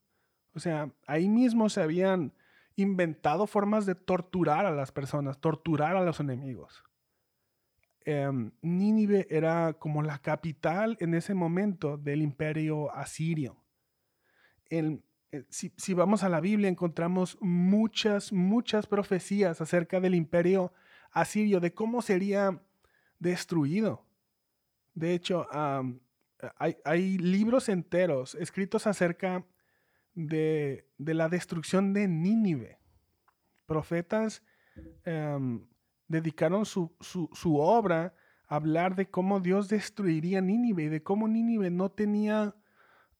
O 0.53 0.59
sea, 0.59 0.91
ahí 1.07 1.27
mismo 1.27 1.69
se 1.69 1.81
habían 1.81 2.33
inventado 2.75 3.47
formas 3.47 3.85
de 3.85 3.95
torturar 3.95 4.65
a 4.65 4.71
las 4.71 4.91
personas, 4.91 5.39
torturar 5.39 5.95
a 5.95 6.01
los 6.03 6.19
enemigos. 6.19 6.83
Em, 8.05 8.51
Nínive 8.61 9.27
era 9.29 9.73
como 9.73 10.01
la 10.03 10.19
capital 10.19 10.97
en 10.99 11.13
ese 11.13 11.33
momento 11.33 11.97
del 11.97 12.21
imperio 12.21 12.93
asirio. 12.93 13.57
Eh, 14.69 14.99
si, 15.49 15.93
vamos 15.93 16.23
a 16.23 16.29
la 16.29 16.41
Biblia 16.41 16.69
encontramos 16.69 17.37
muchas, 17.41 18.33
muchas 18.33 18.87
profecías 18.87 19.61
acerca 19.61 19.99
del 19.99 20.15
imperio 20.15 20.73
asirio, 21.11 21.59
de 21.59 21.73
cómo 21.73 22.01
sería 22.01 22.61
destruido. 23.19 24.05
De 24.93 25.13
hecho, 25.13 25.47
hay, 26.85 27.17
libros 27.17 27.69
enteros 27.69 28.35
escritos 28.35 28.85
acerca 28.85 29.43
de, 30.15 30.85
la 30.97 31.29
destrucción 31.29 31.93
de 31.93 32.07
Nínive. 32.07 32.79
Profetas 33.65 34.43
em, 35.05 35.65
dedicaron 36.07 36.65
su, 36.65 36.91
obra 37.57 38.15
a 38.47 38.55
hablar 38.55 38.95
de 38.95 39.09
cómo 39.09 39.39
Dios 39.39 39.69
destruiría 39.69 40.41
Nínive 40.41 40.83
y 40.83 40.89
de 40.89 41.03
cómo 41.03 41.27
Nínive 41.27 41.69
no 41.69 41.89
tenía 41.91 42.55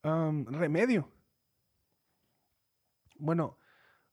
remedio. 0.03 1.09
Bueno, 3.15 3.57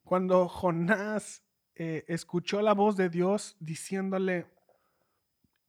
cuando 0.05 0.49
Jonás 0.49 1.43
eh, 1.75 2.05
escuchó 2.07 2.63
la 2.63 2.75
voz 2.75 2.97
de 2.97 3.09
Dios 3.09 3.57
diciéndole 3.59 4.47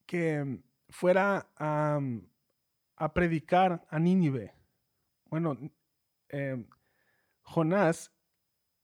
que 0.06 0.60
fuera 0.90 1.50
a, 1.58 2.00
predicar 3.14 3.84
a 3.90 3.98
Nínive, 3.98 4.54
bueno, 5.26 5.58
em, 6.30 6.68
Jonás 7.44 8.14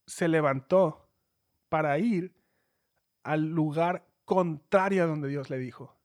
se 0.05 0.27
levantó 0.27 1.11
para 1.69 1.97
ir 1.99 2.35
al 3.23 3.49
lugar 3.49 4.07
contrario 4.25 5.03
a 5.03 5.07
donde 5.07 5.27
Dios 5.27 5.49
le 5.49 5.57
dijo. 5.57 5.97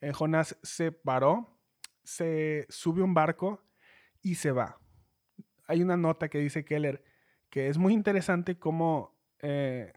Eh, 0.00 0.12
Jonás 0.12 0.58
se 0.62 0.92
paró, 0.92 1.60
se 2.02 2.66
sube 2.68 3.02
un 3.02 3.14
barco 3.14 3.62
y 4.22 4.36
se 4.36 4.52
va. 4.52 4.80
Hay 5.66 5.82
una 5.82 5.96
nota 5.96 6.28
que 6.28 6.38
dice 6.38 6.64
Keller 6.64 7.04
que 7.50 7.68
es 7.68 7.76
muy 7.76 7.92
interesante 7.92 8.58
cómo 8.58 9.18
eh, 9.40 9.92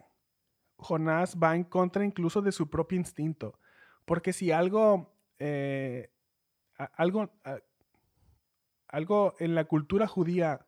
Jonás 0.76 1.38
va 1.42 1.56
en 1.56 1.64
contra 1.64 2.04
incluso 2.04 2.42
de 2.42 2.52
su 2.52 2.70
propio 2.70 2.98
instinto. 2.98 3.60
Porque 4.06 4.34
si 4.34 4.52
algo, 4.52 5.16
eh, 5.38 6.12
algo, 6.76 7.32
algo 8.94 9.36
en 9.40 9.56
la 9.56 9.66
cultura 9.66 10.08
judía 10.08 10.66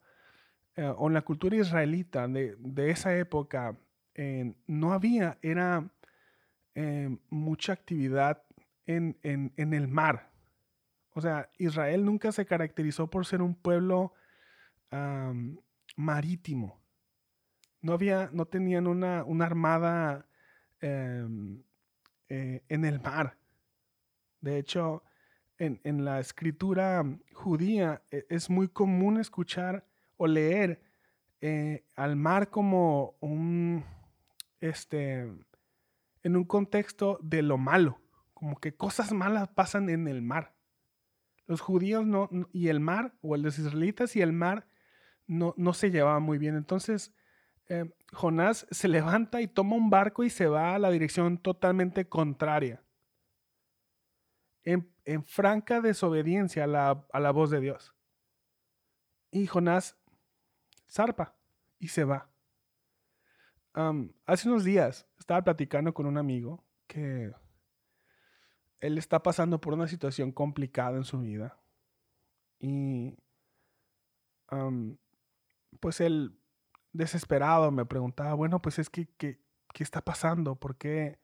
o 0.97 1.07
en 1.07 1.13
la 1.13 1.21
cultura 1.21 1.55
israelita 1.55 2.27
de, 2.27 2.57
de 2.59 2.91
esa 2.91 3.15
época 3.17 3.77
no 4.67 4.93
había, 4.93 5.37
era 5.41 5.89
eh, 6.77 7.17
mucha 7.29 7.71
actividad 7.71 8.43
en, 8.85 9.17
el 9.55 9.87
mar. 9.87 10.29
O 11.11 11.21
sea, 11.21 11.49
Israel 11.57 12.03
nunca 12.03 12.33
se 12.33 12.45
caracterizó 12.45 13.09
por 13.09 13.25
ser 13.25 13.41
un 13.41 13.55
pueblo 13.55 14.13
marítimo. 15.95 16.81
No 17.81 17.93
había, 17.93 18.29
no 18.31 18.45
tenían 18.45 18.87
una, 18.87 19.25
armada 19.45 20.27
em, 20.79 21.63
eh, 22.29 22.63
en 22.69 22.85
el 22.85 22.99
mar. 23.01 23.37
De 24.41 24.57
hecho, 24.57 25.03
en, 25.57 26.05
la 26.05 26.19
escritura 26.19 27.03
judía 27.33 28.01
e, 28.11 28.25
es 28.29 28.49
muy 28.49 28.67
común 28.67 29.19
escuchar 29.19 29.85
o 30.17 30.27
leer 30.27 30.81
eh, 31.41 31.85
al 31.95 32.15
mar 32.15 32.49
como 32.49 33.15
un, 33.19 33.83
este, 34.59 35.31
en 36.23 36.35
un 36.35 36.45
contexto 36.45 37.19
de 37.21 37.41
lo 37.41 37.57
malo, 37.57 37.99
como 38.33 38.59
que 38.59 38.75
cosas 38.75 39.13
malas 39.13 39.49
pasan 39.49 39.89
en 39.89 40.07
el 40.07 40.21
mar. 40.21 40.55
Los 41.47 41.61
judíos 41.61 42.05
no, 42.05 42.29
y 42.51 42.69
el 42.69 42.79
mar, 42.79 43.13
o 43.21 43.37
los 43.37 43.59
israelitas 43.59 44.15
y 44.15 44.21
el 44.21 44.33
mar, 44.33 44.67
no, 45.27 45.53
no 45.57 45.73
se 45.73 45.91
llevaban 45.91 46.23
muy 46.23 46.37
bien. 46.37 46.55
Entonces, 46.55 47.13
eh, 47.67 47.85
Jonás 48.11 48.67
se 48.71 48.87
levanta 48.87 49.41
y 49.41 49.47
toma 49.47 49.75
un 49.75 49.89
barco 49.89 50.23
y 50.23 50.29
se 50.29 50.47
va 50.47 50.75
a 50.75 50.79
la 50.79 50.89
dirección 50.89 51.37
totalmente 51.37 52.07
contraria. 52.07 52.81
En, 54.65 54.91
franca 55.23 55.79
desobediencia 55.79 56.63
a 56.63 56.67
la, 56.67 57.07
a 57.13 57.19
la 57.19 57.31
voz 57.31 57.51
de 57.51 57.59
Dios. 57.61 57.93
Y 59.31 59.45
Jonás 59.47 59.97
zarpa 60.87 61.35
y 61.77 61.89
se 61.89 62.03
va 62.03 62.35
hace 64.25 64.47
unos 64.47 64.63
días 64.63 65.05
estaba 65.19 65.43
platicando 65.43 65.93
con 65.93 66.05
un 66.05 66.17
amigo 66.17 66.63
que 66.87 67.33
él 68.79 68.97
está 68.97 69.21
pasando 69.21 69.59
por 69.59 69.73
una 69.73 69.87
situación 69.87 70.31
complicada 70.31 70.97
en 70.97 71.03
su 71.03 71.19
vida. 71.19 71.59
Y 72.59 73.17
pues 75.79 75.99
él, 75.99 76.39
desesperado, 76.93 77.71
me 77.71 77.85
preguntaba, 77.85 78.33
bueno, 78.33 78.61
pues 78.61 78.79
es 78.79 78.89
que, 78.89 79.07
¿qué 79.17 79.39
está 79.79 80.01
pasando? 80.01 80.55
¿Por 80.55 80.77
qué 80.77 81.19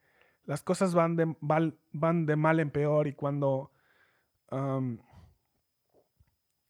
las 0.45 0.63
cosas 0.63 0.93
van 0.93 1.15
de, 1.15 2.35
mal 2.35 2.59
en 2.59 2.71
peor? 2.71 3.07
Y 3.07 3.13
cuando, 3.13 3.71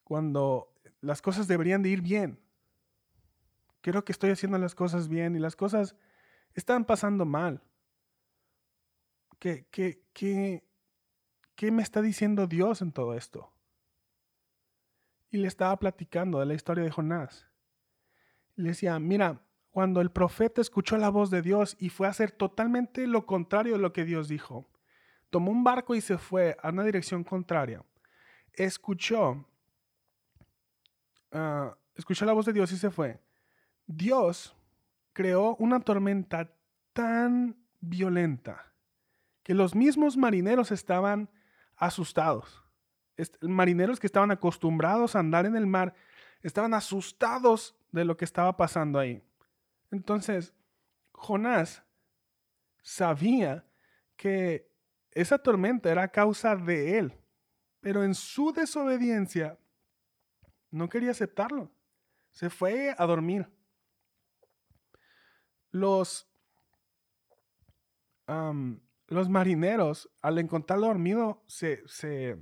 cuando 0.04 0.74
las 1.01 1.22
cosas 1.22 1.48
deberían 1.48 1.82
de 1.82 1.90
ir 1.90 2.01
bien, 2.01 2.40
creo 3.82 4.06
que 4.06 4.12
estoy 4.12 4.32
haciendo 4.32 4.58
las 4.58 4.75
cosas 4.75 5.08
bien 5.08 5.36
y 5.36 5.40
las 5.40 5.56
cosas 5.56 5.96
están 6.54 6.86
pasando 6.86 7.25
mal. 7.25 7.63
¿Qué, 9.40 9.66
qué, 9.72 10.04
qué, 10.13 10.63
qué 11.56 11.72
me 11.72 11.82
está 11.82 12.01
diciendo 12.01 12.46
Dios 12.46 12.82
en 12.82 12.92
todo 12.92 13.16
esto? 13.16 13.51
Y 15.32 15.38
le 15.38 15.48
estaba 15.48 15.78
platicando 15.80 16.40
de 16.40 16.46
la 16.46 16.54
historia 16.54 16.84
de 16.84 16.92
Jonás. 16.92 17.48
Le 18.56 18.70
decía, 18.70 19.00
mira, 19.00 19.42
cuando 19.72 20.01
el 20.01 20.12
profeta 20.12 20.62
escuchó 20.62 20.98
la 20.98 21.10
voz 21.10 21.32
de 21.32 21.42
Dios 21.42 21.78
y 21.80 21.90
fue 21.90 22.08
a 22.08 22.12
hacer 22.12 22.32
totalmente 22.32 23.08
lo 23.08 23.25
contrario 23.25 23.74
de 23.74 23.80
lo 23.80 23.94
que 23.94 24.06
Dios 24.06 24.28
dijo, 24.28 24.70
tomó 25.30 25.51
un 25.51 25.63
barco 25.63 25.96
y 25.96 26.01
se 26.01 26.18
fue 26.18 26.58
a 26.62 26.70
una 26.70 26.84
dirección 26.84 27.24
contraria. 27.24 27.84
Escuchó, 28.54 29.46
ah, 31.32 31.75
escuchó 31.96 32.25
la 32.25 32.34
voz 32.34 32.46
de 32.46 32.54
Dios 32.54 32.72
y 32.74 32.78
se 32.78 32.92
fue. 32.92 33.20
Dios 33.88 34.56
creó 35.13 35.56
una 35.56 35.80
tormenta 35.80 36.54
tan 36.92 37.56
violenta 37.80 38.74
que 39.44 39.54
los 39.54 39.74
mismos 39.74 40.18
marineros 40.18 40.72
estaban 40.72 41.30
asustados. 41.78 42.62
Marineros 43.42 44.00
que 44.00 44.08
estaban 44.08 44.32
acostumbrados 44.32 45.16
a 45.16 45.20
andar 45.20 45.46
en 45.46 45.56
el 45.56 45.66
mar 45.66 45.94
estaban 46.42 46.74
asustados 46.74 47.75
de 47.92 48.04
lo 48.04 48.18
que 48.18 48.25
estaba 48.25 48.58
pasando 48.58 49.00
ahí. 49.00 49.24
Entonces, 49.92 50.54
Jonás 51.12 51.84
sabía 52.82 53.66
que 54.16 54.72
esa 55.12 55.38
tormenta 55.38 55.92
era 55.92 56.08
causa 56.08 56.56
de 56.56 56.98
él, 56.98 57.14
pero 57.82 58.04
en 58.04 58.16
su 58.16 58.54
desobediencia 58.54 59.60
no 60.70 60.88
quería 60.88 61.12
aceptarlo. 61.12 61.72
Se 62.32 62.50
fue 62.50 62.96
a 62.98 63.06
dormir 63.06 63.52
los, 65.72 66.30
los 69.08 69.30
marineros, 69.30 70.10
al 70.22 70.40
encontrarlo 70.40 70.88
dormido, 70.88 71.44
se, 71.48 71.86
se, 71.88 72.38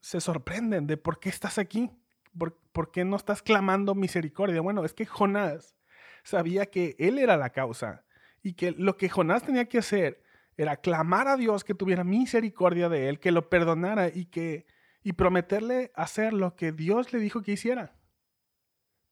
se 0.00 0.20
sorprenden 0.20 0.86
de 0.86 0.96
por 0.96 1.20
qué 1.20 1.28
estás 1.28 1.58
aquí, 1.58 1.90
por, 2.38 2.90
qué 2.90 3.04
no 3.04 3.16
estás 3.16 3.42
clamando 3.42 3.94
misericordia. 3.94 4.60
Bueno, 4.60 4.84
es 4.84 4.94
que 4.94 5.06
Jonás 5.06 5.76
sabía 6.24 6.66
que 6.66 6.96
él 6.98 7.18
era 7.18 7.36
la 7.36 7.50
causa 7.50 8.04
y 8.42 8.54
que 8.54 8.72
lo 8.72 8.96
que 8.96 9.08
Jonás 9.08 9.42
tenía 9.42 9.68
que 9.68 9.78
hacer 9.78 10.22
era 10.56 10.76
clamar 10.76 11.28
a 11.28 11.36
Dios 11.36 11.64
que 11.64 11.74
tuviera 11.74 12.04
misericordia 12.04 12.88
de 12.88 13.08
él, 13.08 13.20
que 13.20 13.30
lo 13.30 13.48
perdonara 13.48 14.08
y 14.08 14.26
que 14.26 14.66
y 15.06 15.12
prometerle 15.12 15.92
hacer 15.94 16.32
lo 16.32 16.56
que 16.56 16.72
Dios 16.72 17.12
le 17.12 17.20
dijo 17.20 17.40
que 17.40 17.52
hiciera. 17.52 17.94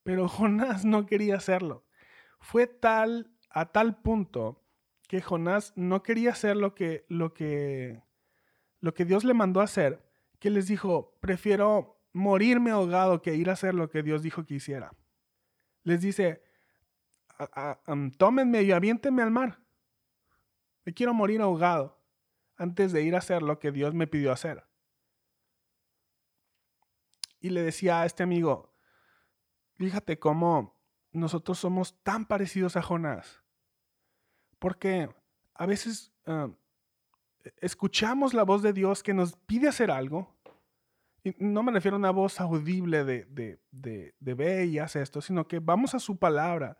Pero 0.02 0.28
Jonás 0.28 0.84
no 0.84 1.06
quería 1.06 1.36
hacerlo. 1.36 1.86
Fue 2.40 2.66
tal, 2.66 3.30
a 3.48 3.66
tal 3.66 4.02
punto 4.02 4.64
que 5.06 5.22
Jonás 5.22 5.72
no 5.76 6.02
quería 6.02 6.32
hacer 6.32 6.56
lo 6.56 6.74
que, 6.74 7.06
lo 7.08 7.32
que, 7.32 8.02
lo 8.80 8.92
que 8.92 9.04
Dios 9.04 9.22
le 9.22 9.34
mandó 9.34 9.60
hacer, 9.60 10.04
que 10.40 10.50
les 10.50 10.66
dijo, 10.66 11.16
prefiero 11.20 11.93
morirme 12.14 12.70
ahogado 12.70 13.20
que 13.20 13.34
ir 13.34 13.50
a 13.50 13.52
hacer 13.52 13.74
lo 13.74 13.90
que 13.90 14.02
Dios 14.02 14.22
dijo 14.22 14.46
que 14.46 14.54
hiciera. 14.54 14.94
Les 15.82 16.00
dice, 16.00 16.42
tómenme 18.16 18.62
y 18.62 18.72
aviéntenme 18.72 19.22
al 19.22 19.30
mar. 19.30 19.60
Me 20.86 20.94
quiero 20.94 21.12
morir 21.12 21.42
ahogado 21.42 22.00
antes 22.56 22.92
de 22.92 23.02
ir 23.02 23.14
a 23.14 23.18
hacer 23.18 23.42
lo 23.42 23.58
que 23.58 23.72
Dios 23.72 23.92
me 23.94 24.06
pidió 24.06 24.32
hacer. 24.32 24.64
Y 27.40 27.50
le 27.50 27.62
decía 27.62 28.00
a 28.00 28.06
este 28.06 28.22
amigo, 28.22 28.72
fíjate 29.74 30.18
cómo 30.18 30.80
nosotros 31.10 31.58
somos 31.58 32.00
tan 32.02 32.26
parecidos 32.26 32.76
a 32.76 32.82
Jonás. 32.82 33.42
Porque 34.58 35.10
a 35.54 35.66
veces 35.66 36.12
ah, 36.26 36.48
escuchamos 37.60 38.34
la 38.34 38.44
voz 38.44 38.62
de 38.62 38.72
Dios 38.72 39.02
que 39.02 39.14
nos 39.14 39.36
pide 39.36 39.68
hacer 39.68 39.90
algo. 39.90 40.33
Y 41.24 41.34
no 41.38 41.62
me 41.62 41.72
refiero 41.72 41.96
a 41.96 41.98
una 41.98 42.10
voz 42.10 42.40
audible 42.40 43.02
de, 43.02 43.24
de, 43.24 43.58
de, 43.72 44.14
de 44.20 44.34
ve 44.34 44.66
y 44.66 44.78
esto, 44.78 45.20
sino 45.20 45.48
que 45.48 45.58
vamos 45.58 45.94
a 45.94 45.98
su 45.98 46.18
palabra 46.18 46.76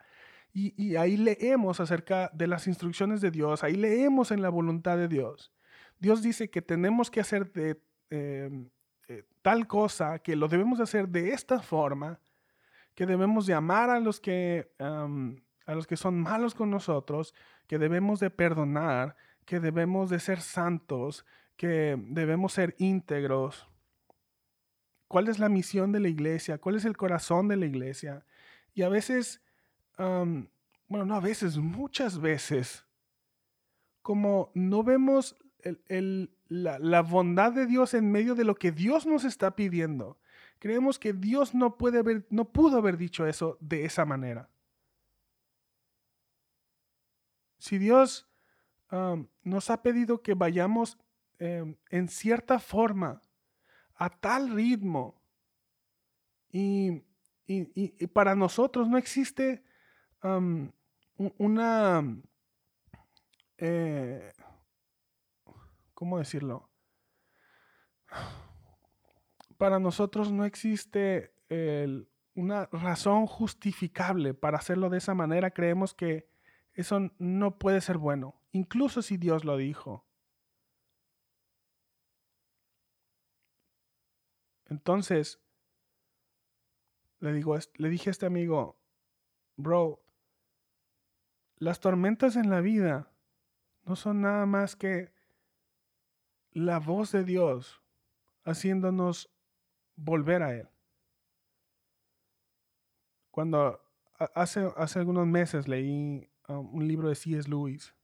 y, 0.54 0.94
ahí 0.94 1.16
leemos 1.16 1.80
acerca 1.80 2.30
de 2.32 2.46
las 2.46 2.68
instrucciones 2.68 3.20
de 3.20 3.32
Dios, 3.32 3.64
ahí 3.64 3.74
leemos 3.74 4.30
en 4.30 4.40
la 4.40 4.50
voluntad 4.50 4.96
de 4.96 5.08
Dios. 5.08 5.52
Dios 5.98 6.22
dice 6.22 6.48
que 6.48 6.62
tenemos 6.62 7.10
que 7.10 7.20
hacer 7.20 7.52
de 7.52 7.82
em, 8.10 8.70
eh, 9.08 9.24
tal 9.42 9.66
cosa, 9.66 10.20
que 10.20 10.36
lo 10.36 10.46
debemos 10.46 10.78
hacer 10.78 11.08
de 11.08 11.32
esta 11.32 11.60
forma, 11.60 12.20
que 12.94 13.04
debemos 13.04 13.46
de 13.46 13.54
amar 13.54 13.90
a 13.90 13.98
los 13.98 14.20
que, 14.20 14.70
a 14.78 15.74
los 15.74 15.88
que 15.88 15.96
son 15.96 16.20
malos 16.20 16.54
con 16.54 16.70
nosotros, 16.70 17.34
que 17.66 17.78
debemos 17.78 18.20
de 18.20 18.30
perdonar, 18.30 19.16
que 19.44 19.58
debemos 19.58 20.08
de 20.08 20.20
ser 20.20 20.40
santos, 20.40 21.26
que 21.56 21.96
debemos 21.98 22.52
ser 22.52 22.76
íntegros. 22.78 23.68
¿Cuál 25.08 25.28
es 25.28 25.38
la 25.38 25.48
misión 25.48 25.92
de 25.92 26.00
la 26.00 26.08
iglesia? 26.08 26.58
¿Cuál 26.58 26.76
es 26.76 26.84
el 26.84 26.96
corazón 26.96 27.48
de 27.48 27.56
la 27.56 27.66
iglesia? 27.66 28.24
Y 28.74 28.82
a 28.82 28.88
veces 28.88 29.40
bueno, 30.88 31.06
no 31.06 31.14
a 31.14 31.20
veces, 31.20 31.56
muchas 31.56 32.20
veces, 32.20 32.84
como 34.02 34.50
no 34.54 34.82
vemos 34.82 35.36
la, 36.48 37.02
bondad 37.02 37.52
de 37.52 37.66
Dios 37.66 37.94
en 37.94 38.10
medio 38.10 38.34
de 38.34 38.44
lo 38.44 38.54
que 38.54 38.72
Dios 38.72 39.06
nos 39.06 39.24
está 39.24 39.56
pidiendo, 39.56 40.18
creemos 40.58 40.98
que 40.98 41.12
Dios 41.12 41.54
no, 41.54 41.78
puede 41.78 41.98
haber, 41.98 42.26
no 42.30 42.44
pudo 42.46 42.78
haber 42.78 42.96
dicho 42.96 43.26
eso 43.26 43.56
de 43.60 43.84
esa 43.84 44.04
manera. 44.04 44.48
Si 47.58 47.78
Dios 47.78 48.28
nos 49.42 49.70
ha 49.70 49.82
pedido 49.82 50.22
que 50.22 50.34
vayamos 50.34 50.98
em, 51.38 51.74
en 51.90 52.08
cierta 52.08 52.60
forma, 52.60 53.20
a 53.96 54.10
tal 54.10 54.50
ritmo, 54.50 55.20
y, 56.50 57.02
y 57.46 58.06
para 58.08 58.34
nosotros 58.34 58.88
no 58.88 58.96
existe 58.96 59.64
una... 61.16 62.22
Eh, 63.58 64.32
¿Cómo 65.94 66.18
decirlo? 66.18 66.68
Para 69.56 69.78
nosotros 69.78 70.32
no 70.32 70.44
existe 70.44 71.34
una 72.34 72.66
razón 72.66 73.26
justificable 73.26 74.34
para 74.34 74.58
hacerlo 74.58 74.90
de 74.90 74.98
esa 74.98 75.14
manera. 75.14 75.52
Creemos 75.52 75.94
que 75.94 76.28
eso 76.72 77.10
no 77.18 77.58
puede 77.58 77.80
ser 77.80 77.98
bueno, 77.98 78.40
incluso 78.52 79.02
si 79.02 79.16
Dios 79.16 79.44
lo 79.44 79.56
dijo. 79.56 80.04
Entonces, 84.74 85.40
le, 87.20 87.32
digo, 87.32 87.56
le 87.76 87.88
dije 87.88 88.10
a 88.10 88.12
este 88.12 88.26
amigo, 88.26 88.76
bro, 89.54 90.02
las 91.58 91.78
tormentas 91.78 92.34
en 92.34 92.50
la 92.50 92.60
vida 92.60 93.08
no 93.84 93.94
son 93.94 94.22
nada 94.22 94.46
más 94.46 94.74
que 94.74 95.12
la 96.50 96.80
voz 96.80 97.12
de 97.12 97.22
Dios 97.22 97.84
haciéndonos 98.42 99.32
volver 99.94 100.42
a 100.42 100.56
Él. 100.56 100.68
Cuando 103.30 103.80
hace, 104.34 104.72
hace 104.76 104.98
algunos 104.98 105.28
meses 105.28 105.68
leí 105.68 106.28
um, 106.48 106.74
un 106.74 106.88
libro 106.88 107.08
de 107.08 107.14
C.S. 107.14 107.48
Lewis 107.48 107.94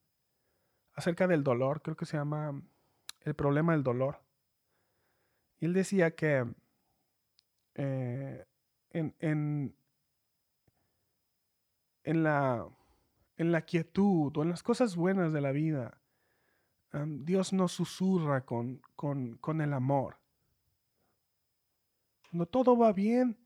acerca 0.94 1.27
del 1.27 1.42
dolor, 1.42 1.83
creo 1.83 1.97
que 1.97 2.07
se 2.07 2.16
llama 2.16 2.62
El 3.23 3.35
problema 3.35 3.73
del 3.73 3.83
dolor. 3.83 4.23
Y 5.61 5.66
él 5.66 5.75
decía 5.75 6.14
que 6.14 6.47
eh, 7.74 8.44
en, 8.90 9.14
en, 9.20 9.76
en 12.04 12.22
la 12.22 12.66
en 13.40 13.52
la 13.52 13.62
quietud 13.62 14.37
o 14.37 14.42
en 14.42 14.50
las 14.50 14.62
cosas 14.62 14.96
buenas 14.96 15.33
de 15.33 15.40
la 15.40 15.50
vida, 15.50 15.98
Dios 16.92 17.54
nos 17.54 17.72
susurra 17.72 18.44
con, 18.44 18.83
con, 18.94 19.61
el 19.62 19.72
amor. 19.72 20.18
Cuando 22.28 22.44
todo 22.44 22.76
va 22.76 22.92
bien, 22.92 23.38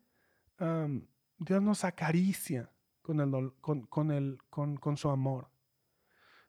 Dios 1.39 1.63
nos 1.63 1.85
acaricia 1.85 2.73
con, 3.03 3.21
el, 3.21 3.53
con, 3.61 4.11
el, 4.11 4.39
con, 4.51 4.97
su 4.97 5.11
amor. 5.11 5.49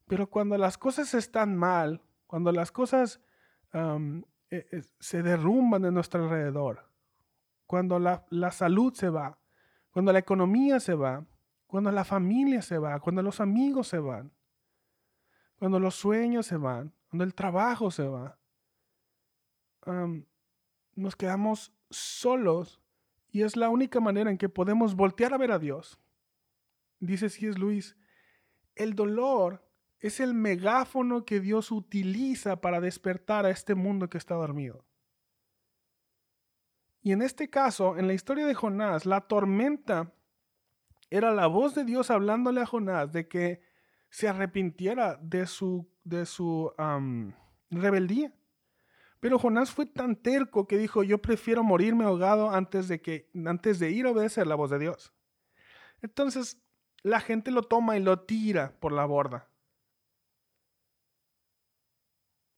Pero 0.07 0.27
cuando 0.27 0.57
las 0.57 0.79
cosas 0.79 1.13
están 1.13 1.55
mal, 1.55 2.01
cuando 2.25 2.51
las 2.51 2.71
cosas 2.71 3.21
e, 3.73 4.57
e, 4.71 4.81
se 4.99 5.21
derrumban 5.21 5.83
de 5.83 5.91
nuestro 5.91 6.23
alrededor, 6.23 6.89
cuando 7.65 7.99
la, 7.99 8.25
la 8.29 8.51
salud 8.51 8.93
se 8.93 9.09
va, 9.09 9.37
cuando 9.91 10.11
la 10.13 10.19
economía 10.19 10.79
se 10.79 10.93
va, 10.93 11.25
cuando 11.67 11.91
la 11.91 12.03
familia 12.03 12.61
se 12.61 12.77
va, 12.77 12.99
cuando 12.99 13.21
los 13.21 13.39
amigos 13.39 13.87
se 13.87 13.99
van, 13.99 14.31
cuando 15.57 15.79
los 15.79 15.95
sueños 15.95 16.45
se 16.45 16.57
van, 16.57 16.93
cuando 17.09 17.23
el 17.23 17.33
trabajo 17.33 17.91
se 17.91 18.07
va, 18.07 18.37
nos 20.95 21.15
quedamos 21.15 21.73
solos 21.89 22.81
y 23.29 23.43
es 23.43 23.55
la 23.55 23.69
única 23.69 23.99
manera 23.99 24.31
en 24.31 24.37
que 24.37 24.49
podemos 24.49 24.95
voltear 24.95 25.33
a 25.33 25.37
ver 25.37 25.51
a 25.51 25.59
Dios. 25.59 25.99
Dice 26.99 27.25
es 27.25 27.57
Luis, 27.57 27.95
el 28.75 28.95
dolor 28.95 29.65
es 29.99 30.19
el 30.19 30.33
megáfono 30.33 31.25
que 31.25 31.39
Dios 31.39 31.71
utiliza 31.71 32.61
para 32.61 32.79
despertar 32.79 33.45
a 33.45 33.49
este 33.49 33.75
mundo 33.75 34.09
que 34.09 34.17
está 34.17 34.35
dormido. 34.35 34.85
Y 37.05 37.11
en 37.11 37.21
este 37.21 37.51
caso, 37.51 37.99
en 37.99 38.07
la 38.07 38.13
historia 38.13 38.47
de 38.47 38.55
Jonás, 38.55 39.05
la 39.05 39.21
tormenta 39.21 40.11
era 41.11 41.31
la 41.35 41.45
voz 41.45 41.75
de 41.75 41.83
Dios 41.83 42.09
hablándole 42.09 42.61
a 42.61 42.65
Jonás 42.65 43.13
de 43.13 43.27
que 43.27 43.61
se 44.09 44.27
arrepintiera 44.27 45.15
de 45.21 45.45
su, 45.45 45.87
de 46.03 46.25
su 46.25 46.73
rebeldía. 47.69 48.33
Pero 49.19 49.37
Jonás 49.37 49.69
fue 49.69 49.85
tan 49.85 50.15
terco 50.15 50.65
que 50.65 50.79
dijo, 50.79 51.03
yo 51.03 51.21
prefiero 51.21 51.63
morirme 51.63 52.05
ahogado 52.05 52.49
antes 52.49 52.87
de, 52.87 52.99
que, 52.99 53.29
antes 53.45 53.77
de 53.77 53.91
ir 53.91 54.07
a 54.07 54.11
obedecer 54.11 54.47
la 54.47 54.55
voz 54.55 54.71
de 54.71 54.79
Dios. 54.79 55.13
Entonces, 56.01 56.59
la 57.03 57.19
gente 57.19 57.51
lo 57.51 57.61
toma 57.61 57.97
y 57.97 57.99
lo 58.01 58.21
tira 58.21 58.79
por 58.79 58.91
la 58.91 59.05
borda. 59.05 59.47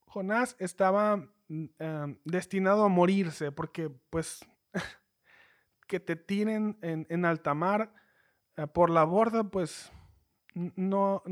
Jonás 0.06 0.56
estaba 0.58 1.28
mm, 1.48 2.12
destinado 2.26 2.84
a 2.84 2.90
morirse 2.90 3.52
porque, 3.52 3.90
pues, 4.10 4.46
que 5.88 6.00
te 6.00 6.16
tiren 6.16 6.78
en, 6.82 7.06
en 7.10 7.26
alta 7.26 7.54
mar 7.54 7.94
eh, 8.58 8.68
por 8.68 8.90
la 8.90 9.04
borda, 9.04 9.44
pues 9.44 9.92
no, 10.76 11.24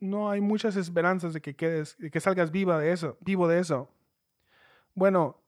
no 0.00 0.30
hay 0.30 0.40
muchas 0.40 0.76
esperanzas 0.76 1.34
de 1.34 1.40
que 1.40 1.54
quedes, 1.54 1.96
de 1.98 2.10
que 2.10 2.20
salgas 2.20 2.50
viva 2.50 2.78
de 2.78 2.92
eso, 2.92 3.18
vivo 3.20 3.46
de 3.46 3.58
eso. 3.58 3.90
Bueno, 4.94 5.42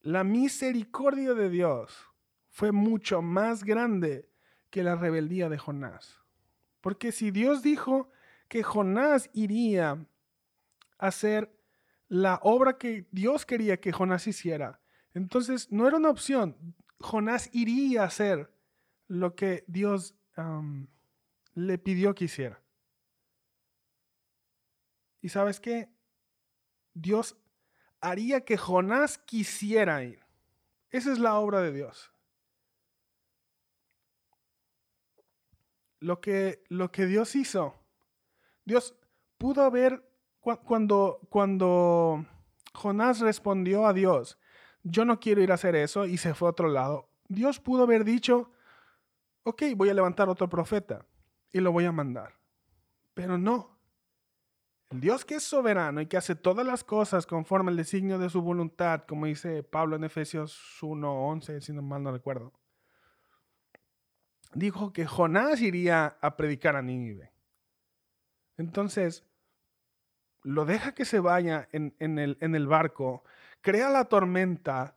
la 0.00 0.24
misericordia 0.24 1.34
de 1.34 1.50
Dios 1.50 2.06
fue 2.48 2.72
mucho 2.72 3.20
más 3.20 3.62
grande 3.64 4.28
que 4.70 4.82
la 4.82 4.96
rebeldía 4.96 5.48
de 5.48 5.58
Jonás. 5.58 6.18
Porque 6.80 7.12
si 7.12 7.30
Dios 7.30 7.62
dijo 7.62 8.08
que 8.48 8.62
Jonás 8.62 9.28
iría 9.34 10.06
hacer 10.98 11.54
la 12.08 12.40
obra 12.42 12.78
que 12.78 13.06
Dios 13.10 13.46
quería 13.46 13.80
que 13.80 13.92
Jonás 13.92 14.26
hiciera, 14.26 14.80
entonces 15.14 15.70
no 15.70 15.86
era 15.86 15.96
una 15.96 16.10
opción. 16.10 16.74
Jonás 17.00 17.50
iría 17.52 18.02
a 18.02 18.06
hacer 18.06 18.52
lo 19.06 19.34
que 19.34 19.64
Dios 19.66 20.14
le 21.54 21.78
pidió 21.78 22.14
que 22.14 22.24
hiciera. 22.24 22.62
Y 25.20 25.28
sabes 25.30 25.58
qué? 25.60 25.90
Dios 26.94 27.36
haría 28.00 28.44
que 28.44 28.56
Jonás 28.56 29.18
quisiera 29.18 30.02
ir. 30.04 30.20
Esa 30.90 31.12
es 31.12 31.18
la 31.18 31.34
obra 31.38 31.60
de 31.60 31.72
Dios. 31.72 32.12
Lo 36.00 36.20
que, 36.20 36.62
lo 36.68 36.92
que 36.92 37.06
Dios 37.06 37.34
hizo, 37.34 37.74
Dios 38.64 38.94
pudo 39.36 39.62
haber, 39.62 40.07
cuando, 40.40 41.20
cuando 41.28 42.24
Jonás 42.74 43.20
respondió 43.20 43.86
a 43.86 43.92
Dios, 43.92 44.38
yo 44.82 45.04
no 45.04 45.20
quiero 45.20 45.42
ir 45.42 45.50
a 45.50 45.54
hacer 45.54 45.76
eso 45.76 46.06
y 46.06 46.16
se 46.16 46.34
fue 46.34 46.48
a 46.48 46.52
otro 46.52 46.68
lado. 46.68 47.08
Dios 47.28 47.60
pudo 47.60 47.82
haber 47.82 48.04
dicho, 48.04 48.52
ok, 49.42 49.62
voy 49.76 49.90
a 49.90 49.94
levantar 49.94 50.28
otro 50.28 50.48
profeta 50.48 51.04
y 51.52 51.60
lo 51.60 51.72
voy 51.72 51.84
a 51.84 51.92
mandar. 51.92 52.34
Pero 53.14 53.36
no. 53.36 53.78
El 54.90 55.00
Dios 55.00 55.24
que 55.24 55.34
es 55.34 55.42
soberano 55.42 56.00
y 56.00 56.06
que 56.06 56.16
hace 56.16 56.34
todas 56.34 56.66
las 56.66 56.82
cosas 56.82 57.26
conforme 57.26 57.70
al 57.70 57.76
designio 57.76 58.18
de 58.18 58.30
su 58.30 58.40
voluntad, 58.40 59.04
como 59.06 59.26
dice 59.26 59.62
Pablo 59.62 59.96
en 59.96 60.04
Efesios 60.04 60.58
1:11, 60.80 61.60
si 61.60 61.72
no 61.72 61.82
mal 61.82 62.02
no 62.02 62.10
recuerdo, 62.10 62.54
dijo 64.54 64.94
que 64.94 65.04
Jonás 65.04 65.60
iría 65.60 66.16
a 66.22 66.36
predicar 66.36 66.74
a 66.76 66.82
Nínive. 66.82 67.32
Entonces, 68.56 69.27
lo 70.48 70.64
deja 70.64 70.94
que 70.94 71.04
se 71.04 71.20
vaya 71.20 71.68
en, 71.72 71.92
el, 71.98 72.66
barco, 72.66 73.22
crea 73.60 73.90
la 73.90 74.06
tormenta, 74.06 74.96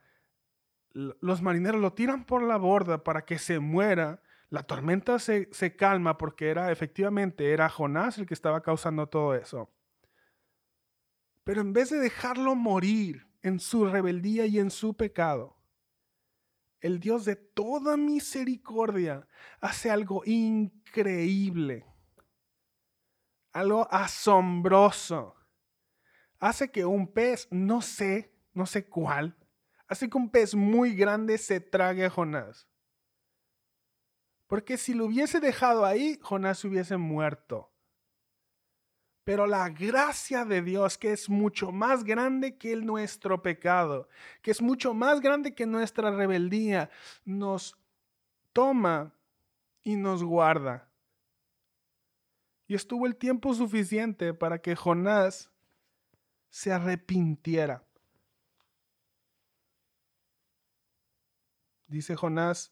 los 0.94 1.42
marineros 1.42 1.82
lo 1.82 1.92
tiran 1.92 2.24
por 2.24 2.42
la 2.42 2.56
borda 2.56 3.04
para 3.04 3.26
que 3.26 3.38
se 3.38 3.60
muera. 3.60 4.22
La 4.50 4.64
tormenta 4.64 5.20
se, 5.20 5.50
se, 5.52 5.76
calma 5.76 6.18
porque 6.18 6.50
era 6.50 6.72
efectivamente 6.72 7.52
era 7.52 7.68
Jonás 7.68 8.18
el 8.18 8.28
que 8.28 8.34
estaba 8.34 8.64
causando 8.64 9.08
todo 9.08 9.36
eso. 9.36 9.70
Pero 11.44 11.60
en 11.60 11.74
vez 11.74 11.90
de 11.90 12.00
dejarlo 12.00 12.56
morir 12.56 13.28
en 13.42 13.60
su 13.60 13.86
rebeldía 13.86 14.46
y 14.46 14.58
en 14.58 14.72
su 14.72 14.96
pecado, 14.96 15.58
el 16.80 17.02
Dios 17.02 17.26
de 17.26 17.36
toda 17.36 17.98
misericordia 17.98 19.28
hace 19.60 19.92
algo 19.92 20.24
increíble, 20.26 21.86
algo 23.52 23.86
asombroso. 23.92 25.36
Hace 26.42 26.72
que 26.72 26.84
un 26.84 27.08
pez, 27.08 27.48
no 27.52 27.84
sé, 27.84 28.34
no 28.54 28.66
sé 28.66 28.84
cuál, 28.86 29.38
hace 29.88 30.10
que 30.10 30.18
un 30.18 30.30
pez 30.30 30.56
muy 30.56 30.96
grande 30.96 31.38
se 31.38 31.60
trague 31.60 32.04
a 32.04 32.10
Jonás. 32.10 32.68
Porque 34.48 34.78
si 34.78 34.96
lo 34.96 35.06
hubiese 35.06 35.40
dejado 35.40 35.86
ahí, 35.86 36.18
Jonás 36.20 36.66
hubiese 36.66 36.98
muerto. 36.98 37.72
Pero 39.24 39.46
la 39.46 39.70
gracia 39.70 40.44
de 40.44 40.64
Dios, 40.64 40.98
que 40.98 41.14
es 41.14 41.30
mucho 41.30 41.72
más 41.72 42.04
grande 42.04 42.58
que 42.58 42.74
el 42.74 42.88
nuestro 42.88 43.44
pecado, 43.44 44.10
que 44.42 44.50
es 44.50 44.64
mucho 44.64 44.96
más 44.96 45.22
grande 45.22 45.54
que 45.54 45.68
nuestra 45.68 46.10
rebeldía, 46.10 46.90
nos 47.24 47.78
toma 48.52 49.14
y 49.84 49.96
nos 49.96 50.24
guarda. 50.24 50.90
Y 52.68 52.74
estuvo 52.74 53.06
el 53.06 53.16
tiempo 53.16 53.54
suficiente 53.54 54.34
para 54.34 54.60
que 54.60 54.76
Jonás 54.76 55.52
se 56.52 56.72
arrepintiera. 56.72 57.84
Dice 61.88 62.16
Jonás, 62.16 62.72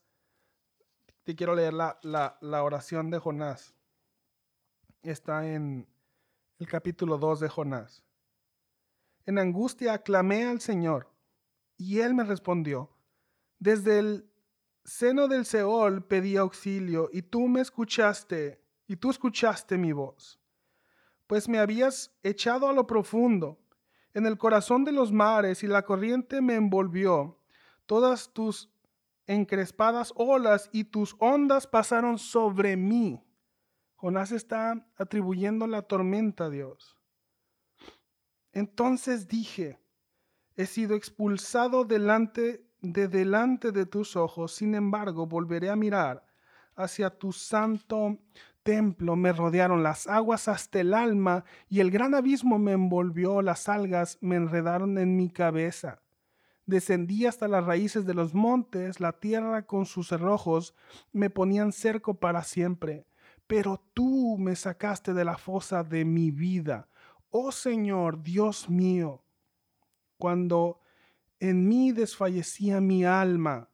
te 1.24 1.36
quiero 1.36 1.56
leer 1.56 1.74
la, 1.74 2.00
la 2.04 2.64
oración 2.64 3.10
de 3.10 3.20
Jonás. 3.20 3.74
Está 5.02 5.48
en 5.48 5.88
el 6.60 6.68
capítulo 6.68 7.18
2 7.18 7.40
de 7.40 7.50
Jonás. 7.50 8.04
En 9.26 9.40
angustia 9.40 9.98
clamé 10.00 10.46
al 10.46 10.60
Señor, 10.60 11.10
y 11.78 12.00
él 12.00 12.14
me 12.14 12.24
respondió. 12.24 12.90
Desde 13.60 14.00
el 14.00 14.32
seno 14.84 15.28
del 15.28 15.46
Seol 15.46 16.06
pedí 16.06 16.36
auxilio, 16.36 17.10
y 17.14 17.22
tú 17.22 17.48
me 17.48 17.62
escuchaste, 17.62 18.62
y 18.88 18.98
tú 18.98 19.10
escuchaste 19.10 19.78
mi 19.78 19.94
voz. 19.94 20.40
Pues 21.28 21.48
me 21.48 21.60
habías 21.60 22.12
echado 22.24 22.68
a 22.68 22.74
lo 22.74 22.88
profundo, 22.88 23.60
en 24.20 24.28
el 24.28 24.38
corazón 24.38 24.86
de 24.86 24.92
los 24.92 25.12
mares, 25.12 25.64
y 25.64 25.68
la 25.68 25.82
corriente 25.82 26.42
me 26.42 26.56
envolvió. 26.56 27.40
Todas 27.86 28.32
tus 28.32 28.70
encrespadas 29.26 30.14
olas 30.16 30.70
y 30.72 30.84
tus 30.84 31.16
ondas 31.20 31.66
pasaron 31.66 32.20
sobre 32.20 32.78
mí. 32.78 33.24
Jonás 33.96 34.32
está 34.32 34.88
atribuyendo 34.98 35.68
la 35.68 35.82
tormenta 35.82 36.46
a 36.46 36.50
Dios. 36.50 36.98
Entonces 38.52 39.28
dije, 39.28 39.80
he 40.56 40.66
sido 40.66 40.96
expulsado 40.96 41.86
delante 41.86 42.66
de 42.82 43.08
delante 43.08 43.72
de 43.72 43.86
tus 43.86 44.16
ojos, 44.16 44.54
sin 44.54 44.74
embargo 44.74 45.28
volveré 45.28 45.70
a 45.70 45.76
mirar 45.76 46.26
hacia 46.76 47.10
tu 47.10 47.32
santo 47.34 48.18
templo. 48.70 49.16
Me 49.16 49.34
rodearon 49.34 49.84
las 49.84 50.08
aguas 50.08 50.48
hasta 50.48 50.80
el 50.80 50.94
alma 50.94 51.46
y 51.70 51.80
el 51.80 51.92
gran 51.92 52.16
abismo 52.16 52.60
me 52.60 52.74
envolvió, 52.74 53.42
las 53.42 53.70
algas 53.70 54.18
me 54.22 54.36
enredaron 54.36 54.98
en 54.98 55.16
mi 55.16 55.30
cabeza. 55.30 56.02
Descendí 56.66 57.26
hasta 57.26 57.48
las 57.48 57.66
raíces 57.66 58.06
de 58.06 58.14
los 58.14 58.34
montes, 58.34 59.00
la 59.00 59.14
tierra 59.14 59.66
con 59.66 59.86
sus 59.86 60.10
cerrojos 60.10 60.76
me 61.12 61.30
ponían 61.30 61.72
cerco 61.72 62.16
para 62.16 62.44
siempre 62.44 63.06
pero 63.50 63.84
tú 63.96 64.38
me 64.38 64.56
sacaste 64.56 65.12
de 65.16 65.26
la 65.26 65.36
fosa 65.36 65.84
de 65.84 66.06
mi 66.06 66.30
vida. 66.30 66.88
Oh 67.32 67.52
Señor, 67.52 68.22
Dios 68.22 68.70
mío, 68.70 69.24
cuando 70.20 70.82
en 71.40 71.68
mí 71.68 71.92
desfallecía 71.92 72.80
mi 72.80 73.06
alma, 73.06 73.68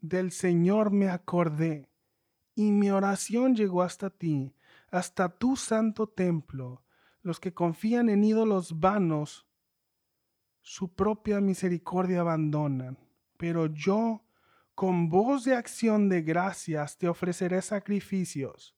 del 0.00 0.32
Señor 0.32 0.90
me 0.90 1.08
acordé, 1.08 1.88
y 2.54 2.72
mi 2.72 2.90
oración 2.90 3.54
llegó 3.54 3.82
hasta 3.82 4.10
ti, 4.10 4.54
hasta 4.90 5.28
tu 5.28 5.56
santo 5.56 6.08
templo. 6.08 6.82
Los 7.22 7.40
que 7.40 7.52
confían 7.52 8.08
en 8.08 8.24
ídolos 8.24 8.80
vanos, 8.80 9.46
su 10.60 10.94
propia 10.94 11.40
misericordia 11.40 12.20
abandonan. 12.20 12.98
Pero 13.36 13.66
yo 13.66 14.24
con 14.74 15.08
voz 15.08 15.44
de 15.44 15.54
acción 15.54 16.08
de 16.08 16.22
gracias 16.22 16.98
te 16.98 17.08
ofreceré 17.08 17.62
sacrificios. 17.62 18.76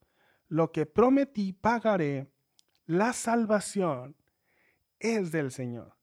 Lo 0.49 0.73
que 0.73 0.87
prometí 0.87 1.53
pagaré. 1.53 2.33
La 2.87 3.13
salvación 3.13 4.17
es 4.99 5.31
del 5.31 5.53
Señor. 5.53 5.97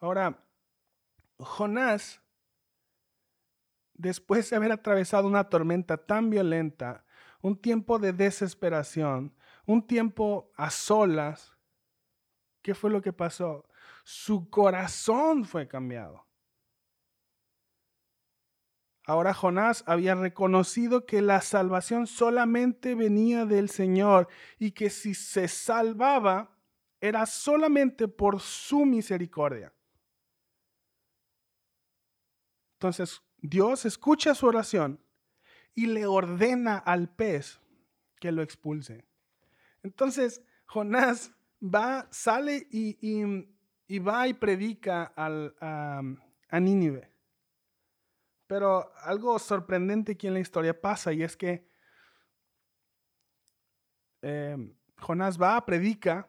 Ahora, 0.00 0.44
Jonás, 1.38 2.22
después 4.00 4.48
de 4.48 4.56
haber 4.56 4.72
atravesado 4.72 5.26
una 5.26 5.48
tormenta 5.48 5.98
tan 5.98 6.30
violenta, 6.30 7.04
un 7.42 7.56
tiempo 7.56 7.98
de 7.98 8.12
desesperación, 8.12 9.34
un 9.66 9.86
tiempo 9.86 10.50
a 10.56 10.70
solas, 10.70 11.56
¿qué 12.62 12.74
fue 12.74 12.90
lo 12.90 13.02
que 13.02 13.12
pasó? 13.12 13.68
Su 14.04 14.48
corazón 14.48 15.44
fue 15.44 15.68
cambiado. 15.68 16.26
Ahora 19.04 19.34
Jonás 19.34 19.82
había 19.86 20.14
reconocido 20.14 21.04
que 21.04 21.20
la 21.20 21.40
salvación 21.40 22.06
solamente 22.06 22.94
venía 22.94 23.44
del 23.44 23.68
Señor 23.68 24.28
y 24.58 24.72
que 24.72 24.88
si 24.88 25.14
se 25.14 25.48
salvaba 25.48 26.56
era 27.00 27.26
solamente 27.26 28.08
por 28.08 28.40
su 28.40 28.84
misericordia. 28.84 29.72
Entonces 32.74 33.22
Dios 33.42 33.84
escucha 33.84 34.34
su 34.34 34.46
oración 34.46 35.00
y 35.74 35.86
le 35.86 36.06
ordena 36.06 36.76
al 36.76 37.08
pez 37.08 37.60
que 38.18 38.32
lo 38.32 38.42
expulse. 38.42 39.06
Entonces 39.82 40.42
Jonás 40.66 41.32
va, 41.62 42.06
sale 42.10 42.66
y, 42.70 43.98
va 43.98 44.28
y 44.28 44.34
predica 44.34 45.04
al, 45.16 45.54
a, 45.60 46.60
Nínive. 46.60 47.10
Pero 48.46 48.92
algo 49.02 49.38
sorprendente 49.38 50.12
aquí 50.12 50.26
en 50.26 50.34
la 50.34 50.40
historia 50.40 50.78
pasa 50.78 51.12
y 51.12 51.22
es 51.22 51.36
que 51.36 51.66
em, 54.22 54.74
Jonás 54.98 55.40
va 55.40 55.64
predica, 55.64 56.28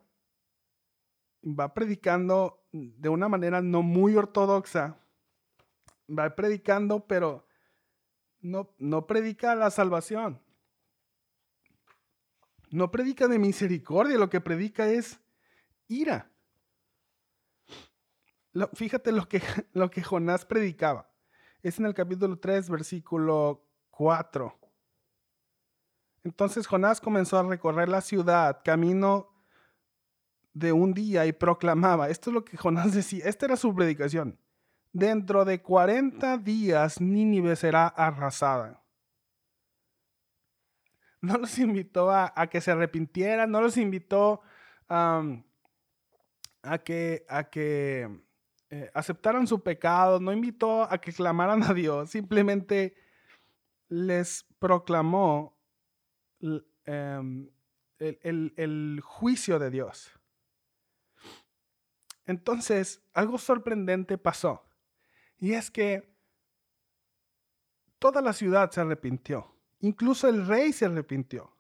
va 1.44 1.74
predicando 1.74 2.64
de 2.72 3.10
una 3.10 3.28
manera 3.28 3.62
no 3.62 3.82
muy 3.82 4.16
ortodoxa, 4.16 5.01
va 6.18 6.36
predicando, 6.36 7.08
pero 7.08 7.48
no, 8.42 8.74
no 8.78 9.08
predica 9.08 9.56
la 9.56 9.72
salvación. 9.72 10.42
No 12.70 12.90
predica 12.90 13.28
de 13.28 13.40
misericordia, 13.40 14.18
lo 14.18 14.30
que 14.30 14.42
predica 14.42 14.88
es 14.88 15.20
ira. 15.88 16.32
fíjate 18.74 19.12
lo 19.12 19.28
que, 19.28 19.42
lo 19.74 19.92
que 19.92 20.04
Jonás 20.04 20.46
predicaba 20.46 21.12
es 21.62 21.80
en 21.80 21.86
el 21.86 21.94
capítulo 21.94 22.40
3, 22.40 22.70
versículo 22.70 23.68
4. 23.92 24.58
Entonces 26.24 26.68
Jonás 26.68 27.02
comenzó 27.02 27.38
a 27.38 27.44
recorrer 27.44 27.90
la 27.90 28.02
ciudad, 28.02 28.62
camino 28.64 29.30
de 30.54 30.72
un 30.72 30.94
día, 30.94 31.26
y 31.26 31.34
proclamaba, 31.34 32.10
esto 32.10 32.30
es 32.30 32.34
lo 32.34 32.46
que 32.46 32.58
Jonás 32.58 32.94
decía, 32.94 33.26
esta 33.26 33.46
era 33.46 33.58
su 33.58 33.74
predicación, 33.74 34.40
dentro 34.94 35.46
de 35.46 35.62
40 35.62 36.38
días 36.38 37.00
Nínive 37.00 37.56
será 37.56 37.88
arrasada. 37.88 38.78
No 41.24 41.38
los 41.38 41.60
invitó 41.60 42.10
a, 42.10 42.34
que 42.50 42.62
se 42.62 42.72
arrepintieran, 42.72 43.52
no 43.52 43.62
los 43.62 43.78
invitó 43.78 44.42
a 44.90 45.44
que, 46.84 47.28
a 47.30 47.44
que 47.44 48.10
eh, 48.72 48.90
aceptaran 48.96 49.46
su 49.46 49.62
pecado, 49.62 50.20
no 50.20 50.34
invitó 50.34 50.92
a 50.92 50.98
que 51.00 51.14
clamaran 51.14 51.62
a 51.62 51.76
Dios, 51.76 52.10
simplemente 52.10 52.96
les 53.88 54.48
proclamó 54.58 55.56
em, 56.86 57.52
el 58.00 59.00
juicio 59.04 59.60
de 59.60 59.70
Dios. 59.70 60.12
Entonces, 62.26 63.04
algo 63.14 63.38
sorprendente 63.38 64.18
pasó. 64.18 64.71
Y 65.42 65.54
es 65.54 65.72
que 65.72 66.08
toda 67.98 68.22
la 68.22 68.32
ciudad 68.32 68.70
se 68.70 68.80
arrepintió. 68.80 69.52
Incluso 69.80 70.30
el 70.30 70.46
rey 70.46 70.72
se 70.72 70.86
arrepintió. 70.86 71.52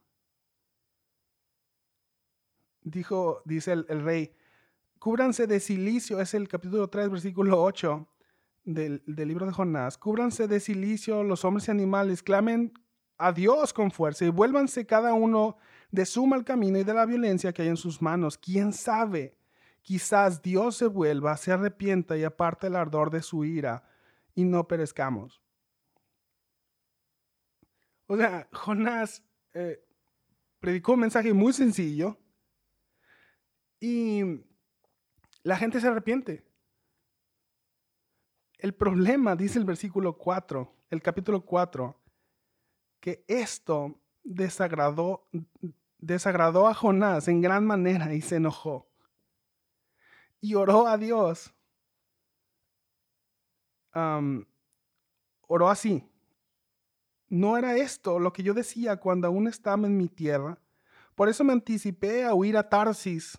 Dijo, 2.83 3.41
dice 3.43 3.73
el, 3.73 4.03
rey, 4.03 4.33
cúbranse 4.99 5.47
de 5.47 5.59
silicio, 5.59 6.21
es 6.21 6.35
el 6.35 6.47
capítulo 6.47 6.89
3, 6.89 7.09
versículo 7.09 7.61
8 7.61 8.07
del, 8.65 9.03
del 9.07 9.27
libro 9.27 9.47
de 9.47 9.51
Jonás. 9.51 9.97
Cúbranse 9.97 10.47
de 10.47 10.59
silicio 10.59 11.23
los 11.23 11.43
hombres 11.43 11.67
y 11.67 11.71
animales, 11.71 12.21
clamen 12.21 12.71
a 13.17 13.31
Dios 13.31 13.73
con 13.73 13.89
fuerza 13.89 14.25
y 14.25 14.29
vuélvanse 14.29 14.85
cada 14.85 15.13
uno 15.13 15.57
de 15.89 16.05
su 16.05 16.27
mal 16.27 16.43
camino 16.43 16.77
y 16.77 16.83
de 16.83 16.93
la 16.93 17.07
violencia 17.07 17.51
que 17.51 17.63
hay 17.63 17.69
en 17.69 17.77
sus 17.77 17.99
manos. 17.99 18.37
¿Quién 18.37 18.73
sabe? 18.73 19.40
Quizás 19.81 20.41
Dios 20.41 20.77
se 20.77 20.85
vuelva, 20.85 21.35
se 21.37 21.51
arrepienta 21.51 22.17
y 22.17 22.23
aparte 22.23 22.67
el 22.67 22.75
ardor 22.75 23.09
de 23.09 23.21
su 23.21 23.43
ira 23.45 23.83
y 24.35 24.43
no 24.43 24.67
perezcamos. 24.67 25.41
O 28.05 28.17
sea, 28.17 28.47
Jonás 28.51 29.23
eh, 29.53 29.83
predicó 30.59 30.93
un 30.93 30.99
mensaje 30.99 31.33
muy 31.33 31.53
sencillo 31.53 32.17
y 33.79 34.21
la 35.43 35.57
gente 35.57 35.81
se 35.81 35.87
arrepiente. 35.87 36.45
El 38.57 38.75
problema, 38.75 39.35
dice 39.35 39.57
el 39.57 39.65
versículo 39.65 40.17
4, 40.17 40.71
el 40.91 41.01
capítulo 41.01 41.43
4, 41.43 41.99
que 42.99 43.25
esto 43.27 43.99
desagradó, 44.23 45.27
desagradó 45.97 46.67
a 46.67 46.75
Jonás 46.75 47.27
en 47.27 47.41
gran 47.41 47.65
manera 47.65 48.13
y 48.13 48.21
se 48.21 48.35
enojó 48.35 48.90
y 50.41 50.55
oró 50.55 50.87
a 50.87 50.97
Dios. 50.97 51.53
oró 53.93 55.69
así. 55.69 56.03
No 57.29 57.57
era 57.57 57.77
esto 57.77 58.19
lo 58.19 58.33
que 58.33 58.43
yo 58.43 58.53
decía 58.53 58.97
cuando 58.97 59.27
aún 59.27 59.47
estaba 59.47 59.87
en 59.87 59.95
mi 59.95 60.09
tierra. 60.09 60.57
Por 61.15 61.29
eso 61.29 61.43
me 61.43 61.53
anticipé 61.53 62.25
a 62.25 62.33
huir 62.33 62.57
a 62.57 62.67
Tarsis, 62.67 63.37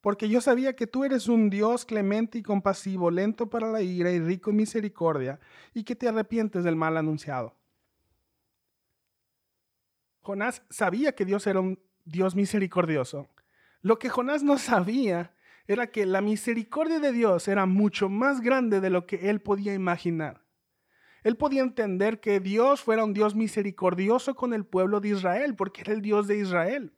porque 0.00 0.28
yo 0.28 0.40
sabía 0.40 0.76
que 0.76 0.86
tú 0.86 1.04
eres 1.04 1.28
un 1.28 1.50
Dios 1.50 1.84
clemente 1.84 2.38
y 2.38 2.42
compasivo, 2.42 3.10
lento 3.10 3.48
para 3.48 3.70
la 3.70 3.80
ira 3.80 4.10
y 4.10 4.20
rico 4.20 4.50
en 4.50 4.56
misericordia, 4.56 5.40
y 5.72 5.84
que 5.84 5.96
te 5.96 6.08
arrepientes 6.08 6.64
del 6.64 6.76
mal 6.76 6.96
anunciado. 6.96 7.56
Jonás 10.20 10.62
sabía 10.70 11.14
que 11.14 11.24
Dios 11.24 11.46
era 11.46 11.60
un 11.60 11.80
Dios 12.04 12.34
misericordioso. 12.34 13.28
Lo 13.80 13.98
que 13.98 14.08
Jonás 14.08 14.42
no 14.42 14.58
sabía 14.58 15.34
era 15.66 15.90
que 15.90 16.06
la 16.06 16.20
misericordia 16.20 16.98
de 16.98 17.12
Dios 17.12 17.48
era 17.48 17.66
mucho 17.66 18.08
más 18.08 18.40
grande 18.40 18.80
de 18.80 18.90
lo 18.90 19.06
que 19.06 19.30
él 19.30 19.40
podía 19.40 19.74
imaginar. 19.74 20.44
Él 21.22 21.36
podía 21.36 21.62
entender 21.62 22.20
que 22.20 22.40
Dios 22.40 22.82
fuera 22.82 23.04
un 23.04 23.12
Dios 23.12 23.34
misericordioso 23.34 24.34
con 24.34 24.52
el 24.52 24.66
pueblo 24.66 25.00
de 25.00 25.10
Israel, 25.10 25.54
porque 25.54 25.82
era 25.82 25.92
el 25.92 26.02
Dios 26.02 26.26
de 26.26 26.38
Israel. 26.38 26.92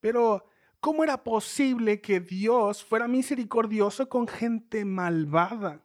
Pero, 0.00 0.46
¿cómo 0.80 1.04
era 1.04 1.22
posible 1.22 2.00
que 2.00 2.20
Dios 2.20 2.82
fuera 2.82 3.06
misericordioso 3.08 4.08
con 4.08 4.26
gente 4.26 4.86
malvada? 4.86 5.84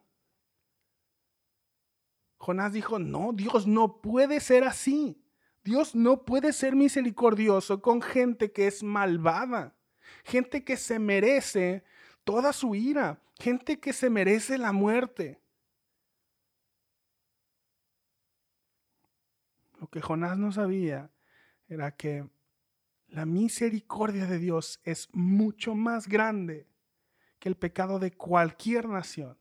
Jonás 2.38 2.72
dijo, 2.72 2.98
no, 2.98 3.32
Dios 3.34 3.66
no 3.66 4.00
puede 4.00 4.40
ser 4.40 4.64
así. 4.64 5.22
Dios 5.62 5.94
no 5.94 6.24
puede 6.24 6.54
ser 6.54 6.74
misericordioso 6.74 7.82
con 7.82 8.00
gente 8.00 8.50
que 8.50 8.66
es 8.66 8.82
malvada 8.82 9.77
gente 10.24 10.64
que 10.64 10.76
se 10.76 10.98
merece 10.98 11.84
toda 12.24 12.52
su 12.52 12.74
ira, 12.74 13.20
gente 13.38 13.80
que 13.80 13.92
se 13.92 14.10
merece 14.10 14.58
la 14.58 14.72
muerte. 14.72 15.40
Lo 19.80 19.88
que 19.88 20.00
Jonás 20.00 20.36
no 20.36 20.52
sabía 20.52 21.10
era 21.68 21.94
que 21.96 22.28
la 23.08 23.24
misericordia 23.24 24.26
de 24.26 24.38
Dios 24.38 24.80
es 24.84 25.08
mucho 25.12 25.74
más 25.74 26.08
grande 26.08 26.68
que 27.38 27.48
el 27.48 27.56
pecado 27.56 27.98
de 27.98 28.12
cualquier 28.12 28.88
nación. 28.88 29.38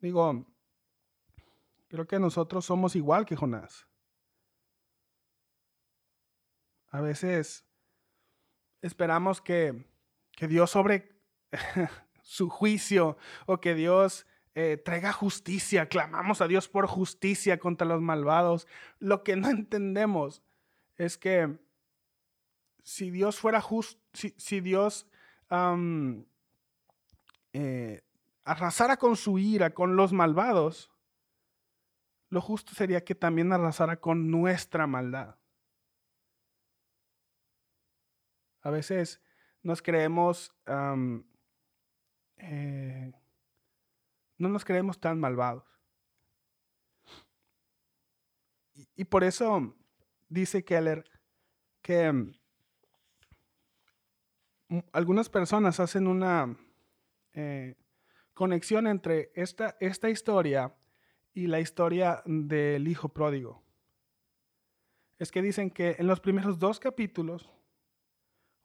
Digo, 0.00 0.46
creo 1.88 2.06
que 2.06 2.18
nosotros 2.18 2.64
somos 2.64 2.94
igual 2.96 3.24
que 3.24 3.36
Jonás. 3.36 3.86
A 6.88 7.00
veces 7.00 7.64
esperamos 8.82 9.40
que, 9.40 9.90
Dios 10.38 10.70
sobre 10.70 11.08
su 12.22 12.50
juicio 12.50 13.16
o 13.46 13.60
que 13.60 13.74
Dios 13.74 14.26
eh, 14.54 14.76
traiga 14.84 15.12
justicia. 15.12 15.88
Clamamos 15.88 16.40
a 16.40 16.48
Dios 16.48 16.68
por 16.68 16.86
justicia 16.86 17.58
contra 17.58 17.86
los 17.86 18.00
malvados. 18.00 18.66
Lo 18.98 19.22
que 19.22 19.36
no 19.36 19.48
entendemos 19.50 20.42
es 20.96 21.16
que 21.16 21.58
si 22.82 23.10
Dios 23.10 23.38
fuera 23.38 23.60
justo, 23.60 24.00
si, 24.12 24.60
Dios 24.60 25.06
eh, 27.52 28.02
arrasara 28.44 28.96
con 28.96 29.16
su 29.16 29.38
ira 29.38 29.70
con 29.70 29.94
los 29.94 30.12
malvados, 30.12 30.90
lo 32.30 32.40
justo 32.40 32.74
sería 32.74 33.04
que 33.04 33.14
también 33.14 33.52
arrasara 33.52 34.00
con 34.00 34.30
nuestra 34.30 34.86
maldad. 34.88 35.36
A 38.62 38.70
veces 38.70 39.20
nos 39.62 39.82
creemos, 39.82 40.54
eh, 42.38 43.12
no 44.38 44.48
nos 44.48 44.64
creemos 44.64 45.00
tan 45.00 45.20
malvados. 45.20 45.64
Y, 48.96 49.04
por 49.04 49.22
eso 49.22 49.76
dice 50.28 50.64
Keller 50.64 51.04
que 51.82 52.10
mm, 52.10 52.32
algunas 54.92 55.28
personas 55.28 55.78
hacen 55.78 56.06
una 56.06 56.56
eh, 57.34 57.76
conexión 58.34 58.86
entre 58.86 59.30
esta, 59.34 59.76
esta 59.80 60.08
historia 60.08 60.74
y 61.34 61.46
la 61.46 61.60
historia 61.60 62.22
del 62.24 62.88
hijo 62.88 63.08
pródigo. 63.10 63.62
Es 65.18 65.30
que 65.30 65.42
dicen 65.42 65.70
que 65.70 65.96
en 65.98 66.06
los 66.06 66.20
primeros 66.20 66.58
dos 66.58 66.80
capítulos 66.80 67.50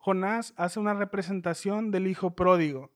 Jonás 0.07 0.53
hace 0.55 0.79
una 0.79 0.93
representación 0.93 1.91
del 1.91 2.07
hijo 2.07 2.33
pródigo. 2.33 2.93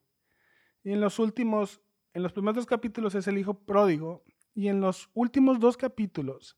Y 0.82 0.94
en 0.94 1.02
los 1.02 1.20
últimos, 1.20 1.82
en 2.14 2.24
los 2.24 2.32
primeros 2.32 2.56
dos 2.56 2.66
capítulos 2.66 3.16
es 3.16 3.28
el 3.28 3.38
hijo 3.38 3.66
pródigo. 3.66 4.24
Y 4.54 4.70
en 4.70 4.80
los 4.80 5.10
últimos 5.14 5.60
dos 5.60 5.76
capítulos 5.76 6.58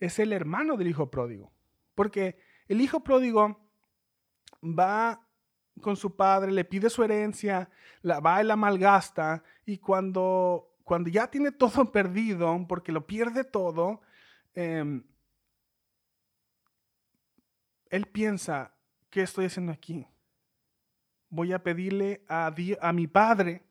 es 0.00 0.18
el 0.18 0.32
hermano 0.32 0.76
del 0.76 0.88
hijo 0.88 1.08
pródigo. 1.08 1.52
Porque 1.94 2.40
el 2.66 2.80
hijo 2.80 3.04
pródigo 3.04 3.64
va 4.60 5.24
con 5.80 5.94
su 5.96 6.16
padre, 6.16 6.50
le 6.50 6.64
pide 6.64 6.90
su 6.90 7.04
herencia, 7.04 7.70
la 8.00 8.18
va 8.18 8.42
y 8.42 8.46
la 8.46 8.56
malgasta. 8.56 9.44
Y 9.64 9.78
cuando, 9.78 10.74
cuando 10.82 11.10
ya 11.10 11.30
tiene 11.30 11.52
todo 11.52 11.92
perdido, 11.92 12.66
porque 12.68 12.90
lo 12.90 13.06
pierde 13.06 13.44
todo, 13.44 14.00
em, 14.54 15.04
él 17.88 18.06
piensa, 18.06 18.71
¿qué 19.12 19.20
estoy 19.20 19.44
haciendo 19.44 19.70
aquí? 19.70 20.08
Voy 21.28 21.52
a 21.52 21.62
pedirle 21.62 22.24
a, 22.28 22.50
mi 22.92 23.06
Padre 23.06 23.62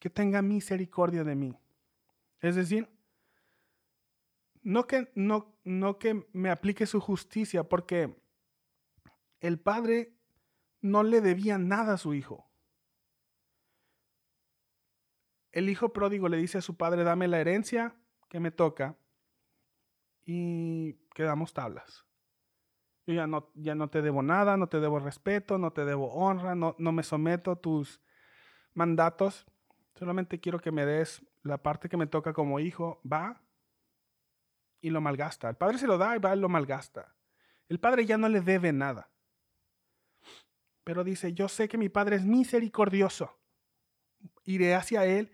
que 0.00 0.10
tenga 0.10 0.42
misericordia 0.42 1.24
de 1.24 1.36
mí. 1.36 1.56
Es 2.40 2.56
decir, 2.56 2.88
no 4.62 4.86
que, 4.86 5.10
no, 5.14 5.56
no 5.64 5.98
que 5.98 6.26
me 6.32 6.50
aplique 6.50 6.86
su 6.86 7.00
justicia, 7.00 7.68
porque 7.68 8.20
el 9.40 9.60
Padre 9.60 10.12
no 10.80 11.04
le 11.04 11.20
debía 11.20 11.56
nada 11.56 11.94
a 11.94 11.98
su 11.98 12.12
hijo. 12.12 12.50
El 15.52 15.70
hijo 15.70 15.92
pródigo 15.92 16.28
le 16.28 16.36
dice 16.36 16.58
a 16.58 16.62
su 16.62 16.76
padre, 16.76 17.02
dame 17.02 17.28
la 17.28 17.40
herencia 17.40 17.96
que 18.28 18.40
me 18.40 18.50
toca 18.50 18.98
y 20.24 20.94
quedamos 21.14 21.54
tablas. 21.54 22.05
Yo 23.06 23.14
ya 23.14 23.26
no, 23.26 23.50
ya 23.54 23.74
no 23.74 23.88
te 23.88 24.02
debo 24.02 24.22
nada, 24.22 24.56
no 24.56 24.68
te 24.68 24.80
debo 24.80 24.98
respeto, 24.98 25.58
no 25.58 25.72
te 25.72 25.84
debo 25.84 26.12
honra, 26.12 26.54
no, 26.54 26.74
no 26.78 26.92
me 26.92 27.02
someto 27.02 27.52
a 27.52 27.56
tus 27.56 28.00
mandatos. 28.74 29.46
Solamente 29.94 30.40
quiero 30.40 30.58
que 30.58 30.72
me 30.72 30.84
des 30.84 31.22
la 31.42 31.58
parte 31.58 31.88
que 31.88 31.96
me 31.96 32.06
toca 32.06 32.32
como 32.32 32.58
hijo. 32.58 33.00
Va 33.10 33.40
y 34.80 34.90
lo 34.90 35.00
malgasta. 35.00 35.48
El 35.48 35.56
padre 35.56 35.78
se 35.78 35.86
lo 35.86 35.98
da 35.98 36.16
y 36.16 36.18
va 36.18 36.34
y 36.34 36.40
lo 36.40 36.48
malgasta. 36.48 37.14
El 37.68 37.78
padre 37.78 38.06
ya 38.06 38.18
no 38.18 38.28
le 38.28 38.40
debe 38.40 38.72
nada. 38.72 39.08
Pero 40.86 41.02
dice, 41.02 41.32
yo 41.32 41.48
sé 41.48 41.68
que 41.68 41.78
mi 41.78 41.88
Padre 41.88 42.14
es 42.14 42.24
misericordioso. 42.24 43.36
Iré 44.44 44.72
hacia 44.72 45.04
Él 45.04 45.32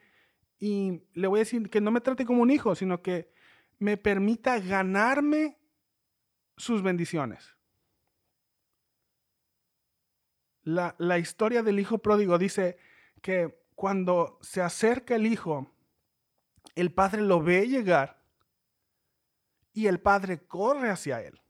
y 0.59 1.03
le 1.13 1.29
voy 1.29 1.41
a 1.41 1.45
decir 1.45 1.69
que 1.69 1.83
no 1.83 1.91
me 1.91 2.01
trate 2.01 2.25
como 2.25 2.41
un 2.41 2.51
hijo, 2.51 2.75
sino 2.75 3.03
que 3.03 3.31
me 3.79 3.99
permita 3.99 4.59
ganarme 4.61 5.59
sus 6.57 6.83
bendiciones. 6.83 7.55
La, 10.65 10.95
la, 10.99 11.19
historia 11.19 11.63
del 11.63 11.81
hijo 11.81 11.99
pródigo 11.99 12.39
dice 12.39 12.77
que 13.21 13.63
cuando 13.75 14.39
se 14.43 14.63
acerca 14.63 15.17
el 15.17 15.27
hijo, 15.27 15.73
el 16.75 16.93
padre 16.93 17.23
lo 17.23 17.43
ve 17.43 17.67
llegar 17.67 18.23
y 19.73 19.87
el 19.87 20.01
padre 20.01 20.47
corre 20.47 20.91
hacia 20.91 21.21
él. 21.23 21.41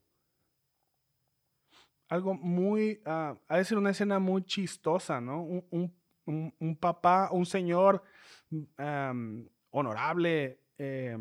Algo 2.09 2.35
muy, 2.35 3.03
uh, 3.07 3.37
a 3.49 3.57
decir 3.57 3.79
una 3.79 3.91
escena 3.91 4.19
muy 4.19 4.45
chistosa, 4.45 5.21
¿no? 5.21 5.43
Un, 5.43 5.95
un, 6.27 6.55
un 6.59 6.77
papá, 6.77 7.31
un 7.33 7.47
señor 7.47 8.03
um, 8.51 9.47
honorable, 9.71 10.61
eh, 10.79 11.17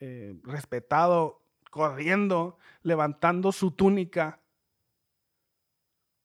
eh, 0.00 0.34
respetado, 0.42 1.42
corriendo, 1.70 2.58
levantando 2.82 3.52
su 3.52 3.72
túnica. 3.72 4.40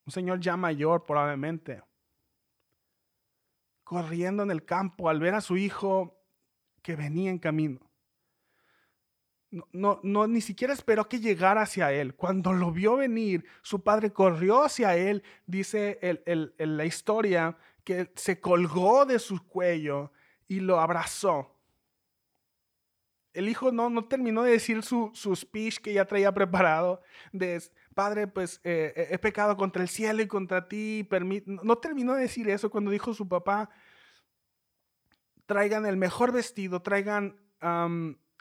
Un 0.10 0.12
señor 0.12 0.40
ya 0.40 0.58
mayor 0.58 1.06
probablemente. 1.06 1.84
Corriendo 3.84 4.42
en 4.42 4.50
el 4.50 4.66
campo 4.66 5.08
al 5.08 5.20
ver 5.20 5.36
a 5.36 5.40
su 5.40 5.56
hijo 5.56 6.20
que 6.82 6.96
venía 6.96 7.30
en 7.30 7.38
camino. 7.38 7.80
No, 9.72 10.00
no, 10.02 10.26
ni 10.26 10.42
siquiera 10.42 10.74
esperó 10.74 11.08
que 11.08 11.20
llegara 11.20 11.62
hacia 11.62 11.92
él. 11.92 12.16
Cuando 12.16 12.54
lo 12.54 12.72
vio 12.72 12.96
venir, 12.96 13.46
su 13.62 13.84
padre 13.84 14.12
corrió 14.12 14.64
hacia 14.64 14.98
él, 14.98 15.22
dice 15.46 16.00
el, 16.02 16.56
la 16.58 16.86
historia, 16.86 17.56
que 17.84 18.12
se 18.16 18.40
colgó 18.40 19.06
de 19.06 19.20
su 19.20 19.46
cuello 19.46 20.12
y 20.48 20.60
lo 20.60 20.80
abrazó. 20.80 21.56
El 23.32 23.48
hijo 23.48 23.72
no, 23.72 23.92
no 23.92 24.06
terminó 24.06 24.42
de 24.42 24.54
decir 24.54 24.82
su, 24.82 25.12
su 25.14 25.36
speech 25.36 25.78
que 25.78 25.94
ya 25.94 26.06
traía 26.06 26.34
preparado, 26.34 27.04
de, 27.32 27.62
Padre, 28.00 28.28
pues 28.28 28.62
eh, 28.64 29.10
he 29.12 29.18
pecado 29.18 29.58
contra 29.58 29.82
el 29.82 29.90
cielo 29.90 30.22
y 30.22 30.28
contra 30.28 30.70
ti, 30.70 31.06
no 31.46 31.78
terminó 31.80 32.16
de 32.16 32.22
decir 32.22 32.50
eso 32.50 32.70
cuando 32.70 32.92
dijo 32.92 33.14
su 33.14 33.28
papá, 33.28 33.70
traigan 35.46 35.86
el 35.86 35.98
mejor 35.98 36.32
vestido, 36.32 36.82
traigan, 36.82 37.38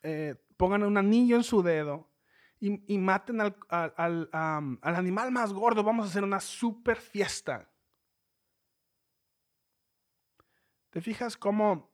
eh, 0.04 0.36
pongan 0.56 0.84
un 0.84 0.96
anillo 0.96 1.34
en 1.34 1.42
su 1.42 1.64
dedo 1.64 2.08
y, 2.60 2.98
maten 2.98 3.40
al, 3.40 3.56
al, 3.68 4.28
al 4.30 4.94
animal 4.94 5.32
más 5.32 5.52
gordo, 5.52 5.82
vamos 5.82 6.06
a 6.06 6.10
hacer 6.10 6.22
una 6.22 6.38
super 6.38 6.98
fiesta. 6.98 7.68
¿Te 10.90 11.00
fijas 11.00 11.36
cómo 11.36 11.90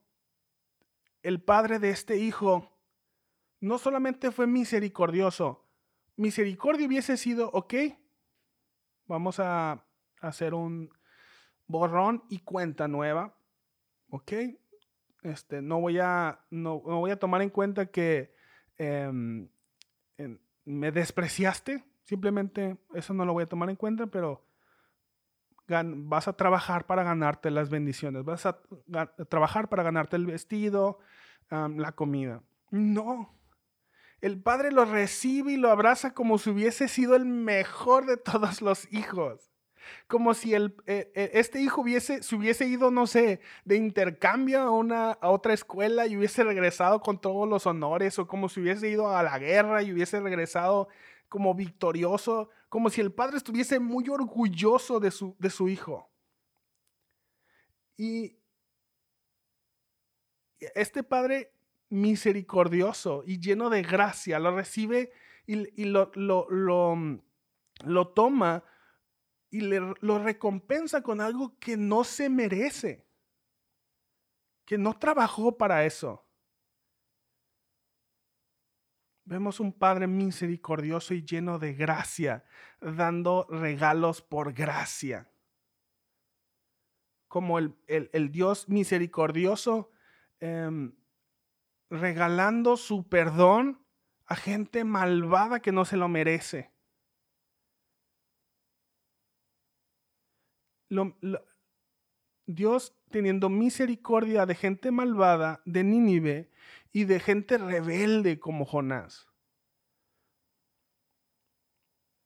el 1.22 1.40
padre 1.42 1.78
de 1.78 1.88
este 1.88 2.18
hijo 2.18 2.78
no 3.60 3.78
solamente 3.78 4.30
fue 4.32 4.46
misericordioso, 4.46 5.63
misericordia 6.16 6.86
hubiese 6.86 7.16
sido, 7.16 7.50
ok, 7.52 7.74
vamos 9.06 9.40
a 9.40 9.84
hacer 10.20 10.54
un 10.54 10.90
borrón 11.66 12.24
y 12.28 12.40
cuenta 12.40 12.88
nueva, 12.88 13.34
ok, 14.10 14.32
este, 15.22 15.62
no, 15.62 15.80
voy 15.80 15.98
a, 15.98 16.40
no, 16.50 16.80
voy 16.80 17.10
a 17.10 17.18
tomar 17.18 17.42
en 17.42 17.50
cuenta 17.50 17.86
que 17.86 18.34
em, 18.76 19.48
me 20.64 20.92
despreciaste, 20.92 21.84
simplemente 22.04 22.76
eso 22.94 23.14
no 23.14 23.24
lo 23.24 23.32
voy 23.32 23.44
a 23.44 23.48
tomar 23.48 23.70
en 23.70 23.76
cuenta, 23.76 24.06
pero 24.06 24.44
vas 25.66 26.28
a 26.28 26.34
trabajar 26.34 26.86
para 26.86 27.02
ganarte 27.02 27.50
las 27.50 27.70
bendiciones, 27.70 28.24
vas 28.24 28.46
a, 28.46 28.60
trabajar 29.28 29.68
para 29.68 29.82
ganarte 29.82 30.16
el 30.16 30.26
vestido, 30.26 30.98
la 31.50 31.92
comida. 31.92 32.42
No, 32.70 33.34
el 34.24 34.40
padre 34.40 34.72
lo 34.72 34.86
recibe 34.86 35.52
y 35.52 35.56
lo 35.58 35.70
abraza 35.70 36.14
como 36.14 36.38
si 36.38 36.48
hubiese 36.48 36.88
sido 36.88 37.14
el 37.14 37.26
mejor 37.26 38.06
de 38.06 38.16
todos 38.16 38.62
los 38.62 38.90
hijos. 38.90 39.52
Como 40.06 40.32
si 40.32 40.54
eh, 40.54 40.72
eh, 40.86 41.30
este 41.34 41.60
hijo 41.60 41.82
hubiese, 41.82 42.22
se 42.22 42.34
hubiese 42.34 42.66
ido, 42.66 42.90
no 42.90 43.06
sé, 43.06 43.40
de 43.66 43.76
intercambio 43.76 44.60
a, 44.62 44.70
una, 44.70 45.10
a 45.10 45.28
otra 45.28 45.52
escuela 45.52 46.06
y 46.06 46.16
hubiese 46.16 46.42
regresado 46.42 47.02
con 47.02 47.20
todos 47.20 47.46
los 47.46 47.66
honores, 47.66 48.18
o 48.18 48.26
como 48.26 48.48
si 48.48 48.62
hubiese 48.62 48.88
ido 48.88 49.14
a 49.14 49.22
la 49.22 49.38
guerra 49.38 49.82
y 49.82 49.92
hubiese 49.92 50.18
regresado 50.20 50.88
como 51.28 51.54
victorioso, 51.54 52.48
como 52.70 52.88
si 52.88 53.02
el 53.02 53.12
padre 53.12 53.36
estuviese 53.36 53.78
muy 53.78 54.08
orgulloso 54.08 55.00
de 55.00 55.10
su, 55.10 55.36
de 55.38 55.50
su 55.50 55.68
hijo. 55.68 56.10
Y 57.98 58.38
este 60.74 61.02
padre 61.02 61.53
misericordioso 61.88 63.22
y 63.26 63.38
lleno 63.40 63.70
de 63.70 63.82
gracia, 63.82 64.38
lo 64.38 64.54
recibe 64.54 65.12
y, 65.46 65.84
lo, 65.84 66.10
lo, 66.14 66.46
lo, 66.48 68.08
toma 68.08 68.64
y 69.50 69.60
le, 69.60 69.80
lo 70.00 70.18
recompensa 70.18 71.02
con 71.02 71.20
algo 71.20 71.58
que 71.58 71.76
no 71.76 72.04
se 72.04 72.28
merece, 72.28 73.06
que 74.64 74.78
no 74.78 74.98
trabajó 74.98 75.56
para 75.56 75.84
eso. 75.84 76.24
Vemos 79.26 79.58
un 79.58 79.72
Padre 79.72 80.06
misericordioso 80.06 81.14
y 81.14 81.24
lleno 81.24 81.58
de 81.58 81.72
gracia, 81.72 82.44
dando 82.80 83.46
regalos 83.48 84.20
por 84.20 84.52
gracia. 84.52 85.30
Como 87.26 87.58
el, 87.58 87.74
el, 87.86 88.30
Dios 88.30 88.68
misericordioso 88.68 89.90
em, 90.40 90.94
regalando 91.94 92.76
su 92.76 93.08
perdón 93.08 93.84
a 94.26 94.36
gente 94.36 94.84
malvada 94.84 95.60
que 95.60 95.72
no 95.72 95.84
se 95.84 95.96
lo 95.96 96.08
merece. 96.08 96.72
Dios 102.46 102.96
teniendo 103.10 103.48
misericordia 103.48 104.46
de 104.46 104.54
gente 104.54 104.90
malvada 104.90 105.62
de 105.64 105.82
Nínive 105.84 106.50
y 106.92 107.04
de 107.04 107.20
gente 107.20 107.58
rebelde 107.58 108.38
como 108.38 108.64
Jonás. 108.64 109.33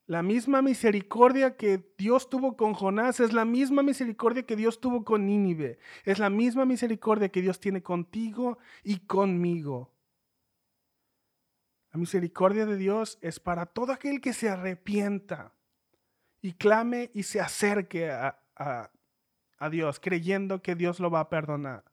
La 0.09 0.23
misma 0.23 0.63
misericordia 0.63 1.55
que 1.59 1.85
Dios 1.99 2.31
tuvo 2.31 2.57
con 2.57 2.73
Jonás 2.73 3.21
es 3.21 3.35
la 3.35 3.45
misma 3.45 3.83
misericordia 3.83 4.47
que 4.47 4.57
Dios 4.57 4.81
tuvo 4.81 5.05
con 5.05 5.27
Nínive. 5.27 5.79
Es 6.03 6.19
la 6.19 6.31
misma 6.31 6.65
misericordia 6.65 7.29
que 7.29 7.43
Dios 7.43 7.61
tiene 7.61 7.83
contigo 7.83 8.57
y 8.83 9.01
conmigo. 9.01 9.93
La 11.93 12.01
misericordia 12.01 12.65
de 12.65 12.79
Dios 12.79 13.19
es 13.21 13.39
para 13.39 13.67
todo 13.67 13.93
aquel 13.93 14.23
que 14.23 14.33
se 14.33 14.49
arrepienta 14.49 15.53
y 16.41 16.55
clame 16.55 17.11
y 17.13 17.25
se 17.25 17.43
acerque 17.43 18.11
a, 18.11 18.41
a 18.57 19.71
Dios, 19.71 20.01
creyendo 20.01 20.63
que 20.63 20.75
Dios 20.75 21.01
lo 21.01 21.11
va 21.11 21.21
a 21.21 21.29
perdonar. 21.29 21.85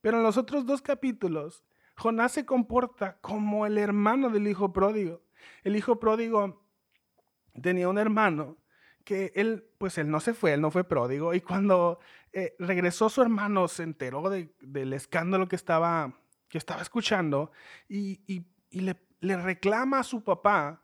Pero 0.00 0.18
en 0.18 0.22
los 0.22 0.36
otros 0.36 0.64
dos 0.64 0.82
capítulos, 0.82 1.64
Jonás 1.96 2.30
se 2.30 2.46
comporta 2.46 3.18
como 3.20 3.66
el 3.66 3.76
hermano 3.76 4.30
del 4.30 4.46
hijo 4.46 4.72
pródigo. 4.72 5.26
El 5.62 5.76
hijo 5.76 5.98
pródigo 5.98 6.64
tenía 7.62 7.88
un 7.88 7.98
hermano 7.98 8.58
que 9.04 9.32
él, 9.34 9.64
pues 9.78 9.96
él 9.96 10.10
no 10.10 10.20
se 10.20 10.34
fue, 10.34 10.52
él 10.52 10.60
no 10.60 10.70
fue 10.70 10.84
pródigo, 10.84 11.32
y 11.32 11.40
cuando 11.40 11.98
eh, 12.32 12.54
regresó 12.58 13.08
su 13.08 13.22
hermano 13.22 13.66
se 13.66 13.82
enteró 13.82 14.28
del 14.28 14.92
escándalo 14.92 15.48
que 15.48 15.56
estaba, 15.56 16.20
que 16.48 16.58
estaba 16.58 16.82
escuchando 16.82 17.50
y, 17.88 18.44
le, 18.70 18.96
reclama 19.20 20.00
a 20.00 20.04
su 20.04 20.22
papá, 20.22 20.82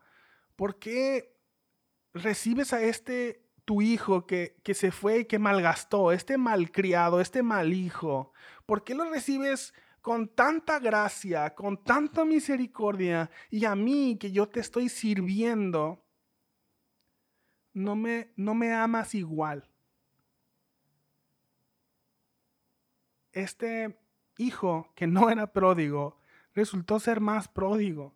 ¿por 0.55 0.79
qué 0.79 1.37
recibes 2.15 2.73
a 2.73 2.81
este 2.81 3.45
tu 3.63 3.83
hijo 3.83 4.25
que, 4.25 4.59
que 4.63 4.73
se 4.73 4.91
fue 4.91 5.19
y 5.19 5.25
que 5.25 5.37
malgastó, 5.37 6.11
este 6.11 6.39
malcriado, 6.39 7.21
este 7.21 7.43
mal 7.43 7.73
hijo? 7.73 8.33
¿Por 8.65 8.83
qué 8.83 8.95
lo 8.95 9.07
recibes 9.07 9.73
con 10.05 10.27
tanta 10.27 10.77
gracia, 10.77 11.55
con 11.55 11.83
tanta 11.83 12.25
misericordia, 12.25 13.31
y 13.49 13.65
a 13.65 13.73
mí 13.73 14.19
que 14.19 14.31
yo 14.31 14.47
te 14.47 14.59
estoy 14.59 14.87
sirviendo, 14.87 16.05
no 17.73 17.95
me, 17.95 18.31
no 18.35 18.53
me 18.53 18.71
amas 18.71 19.15
igual. 19.15 19.67
Este 23.31 23.97
hijo 24.37 24.93
que 24.95 25.07
no 25.07 25.31
era 25.31 25.51
pródigo 25.51 26.21
resultó 26.53 26.99
ser 26.99 27.19
más 27.19 27.47
pródigo. 27.47 28.13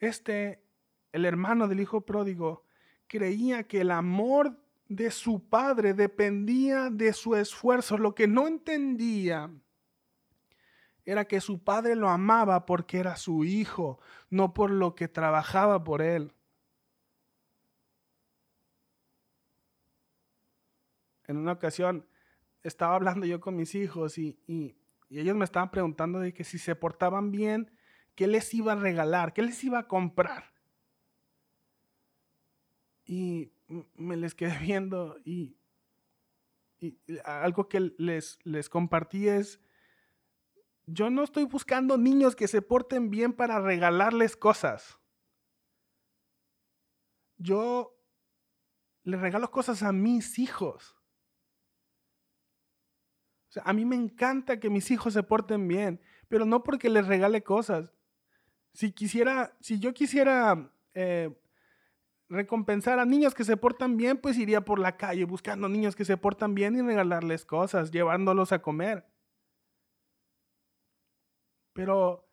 Este, 0.00 0.64
el 1.12 1.26
hermano 1.26 1.68
del 1.68 1.78
hijo 1.78 2.00
pródigo, 2.00 2.64
creía 3.06 3.68
que 3.68 3.82
el 3.82 3.92
amor 3.92 4.60
de 4.88 5.12
su 5.12 5.48
padre 5.48 5.94
dependía 5.94 6.90
de 6.90 7.12
su 7.12 7.36
esfuerzo. 7.36 7.98
Lo 7.98 8.16
que 8.16 8.26
no 8.26 8.48
entendía 8.48 9.48
era 11.04 11.26
que 11.26 11.40
su 11.40 11.62
padre 11.62 11.96
lo 11.96 12.08
amaba 12.08 12.66
porque 12.66 12.98
era 12.98 13.16
su 13.16 13.44
hijo, 13.44 13.98
no 14.30 14.54
por 14.54 14.70
lo 14.70 14.94
que 14.94 15.08
trabajaba 15.08 15.84
por 15.84 16.02
él. 16.02 16.32
en 21.26 21.36
una 21.36 21.52
ocasión 21.52 22.06
estaba 22.62 22.94
hablando 22.94 23.26
yo 23.26 23.40
con 23.40 23.56
mis 23.56 23.74
hijos 23.74 24.18
y, 24.18 24.38
y, 24.46 24.76
ellos 25.10 25.36
me 25.36 25.44
estaban 25.44 25.70
preguntando 25.70 26.18
de 26.18 26.34
que 26.34 26.42
si 26.42 26.58
se 26.58 26.74
portaban 26.74 27.30
bien, 27.30 27.70
¿qué 28.16 28.26
les 28.26 28.52
iba 28.52 28.72
a 28.72 28.76
regalar? 28.76 29.32
¿Qué 29.32 29.42
les 29.42 29.62
iba 29.62 29.78
a 29.78 29.86
comprar? 29.86 30.52
Y 33.04 33.52
me 33.94 34.16
les 34.16 34.34
quedé 34.34 34.58
viendo 34.60 35.16
y, 35.24 35.56
y 36.80 36.98
algo 37.24 37.68
que 37.68 37.92
les, 37.96 38.40
les 38.42 38.68
compartí 38.68 39.28
es, 39.28 39.60
yo 40.86 41.10
no 41.10 41.22
estoy 41.22 41.44
buscando 41.44 41.96
niños 41.96 42.36
que 42.36 42.48
se 42.48 42.62
porten 42.62 43.10
bien 43.10 43.32
para 43.32 43.60
regalarles 43.60 44.36
cosas. 44.36 44.98
Yo 47.36 47.96
les 49.02 49.20
regalo 49.20 49.50
cosas 49.50 49.82
a 49.82 49.92
mis 49.92 50.38
hijos. 50.38 50.96
O 53.48 53.52
sea, 53.54 53.62
a 53.66 53.72
mí 53.72 53.84
me 53.84 53.96
encanta 53.96 54.60
que 54.60 54.70
mis 54.70 54.90
hijos 54.90 55.14
se 55.14 55.22
porten 55.22 55.68
bien, 55.68 56.00
pero 56.28 56.44
no 56.44 56.62
porque 56.62 56.90
les 56.90 57.06
regale 57.06 57.42
cosas. 57.42 57.92
Si 58.72 58.92
quisiera, 58.92 59.56
si 59.60 59.78
yo 59.78 59.94
quisiera 59.94 60.72
eh, 60.94 61.34
recompensar 62.28 62.98
a 62.98 63.04
niños 63.04 63.34
que 63.34 63.44
se 63.44 63.56
portan 63.56 63.96
bien, 63.96 64.18
pues 64.18 64.38
iría 64.38 64.64
por 64.64 64.78
la 64.78 64.96
calle 64.96 65.24
buscando 65.24 65.68
niños 65.68 65.94
que 65.96 66.04
se 66.04 66.16
portan 66.16 66.54
bien 66.54 66.76
y 66.76 66.82
regalarles 66.82 67.44
cosas, 67.44 67.90
llevándolos 67.90 68.52
a 68.52 68.60
comer. 68.60 69.06
Pero 71.74 72.26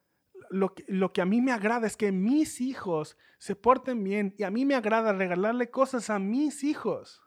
lo 0.50 0.74
que, 0.74 0.86
lo 0.88 1.12
que 1.12 1.22
a 1.22 1.26
mí 1.26 1.42
me 1.42 1.52
agrada 1.52 1.88
es 1.88 1.98
que 1.98 2.14
mis 2.14 2.62
hijos 2.62 3.18
se 3.38 3.56
porten 3.56 4.04
bien 4.04 4.34
y 4.38 4.44
a 4.44 4.52
mí 4.52 4.66
me 4.66 4.76
agrada 4.76 5.12
regalarle 5.12 5.70
cosas 5.70 6.10
a 6.10 6.20
mis 6.20 6.64
hijos. 6.64 7.22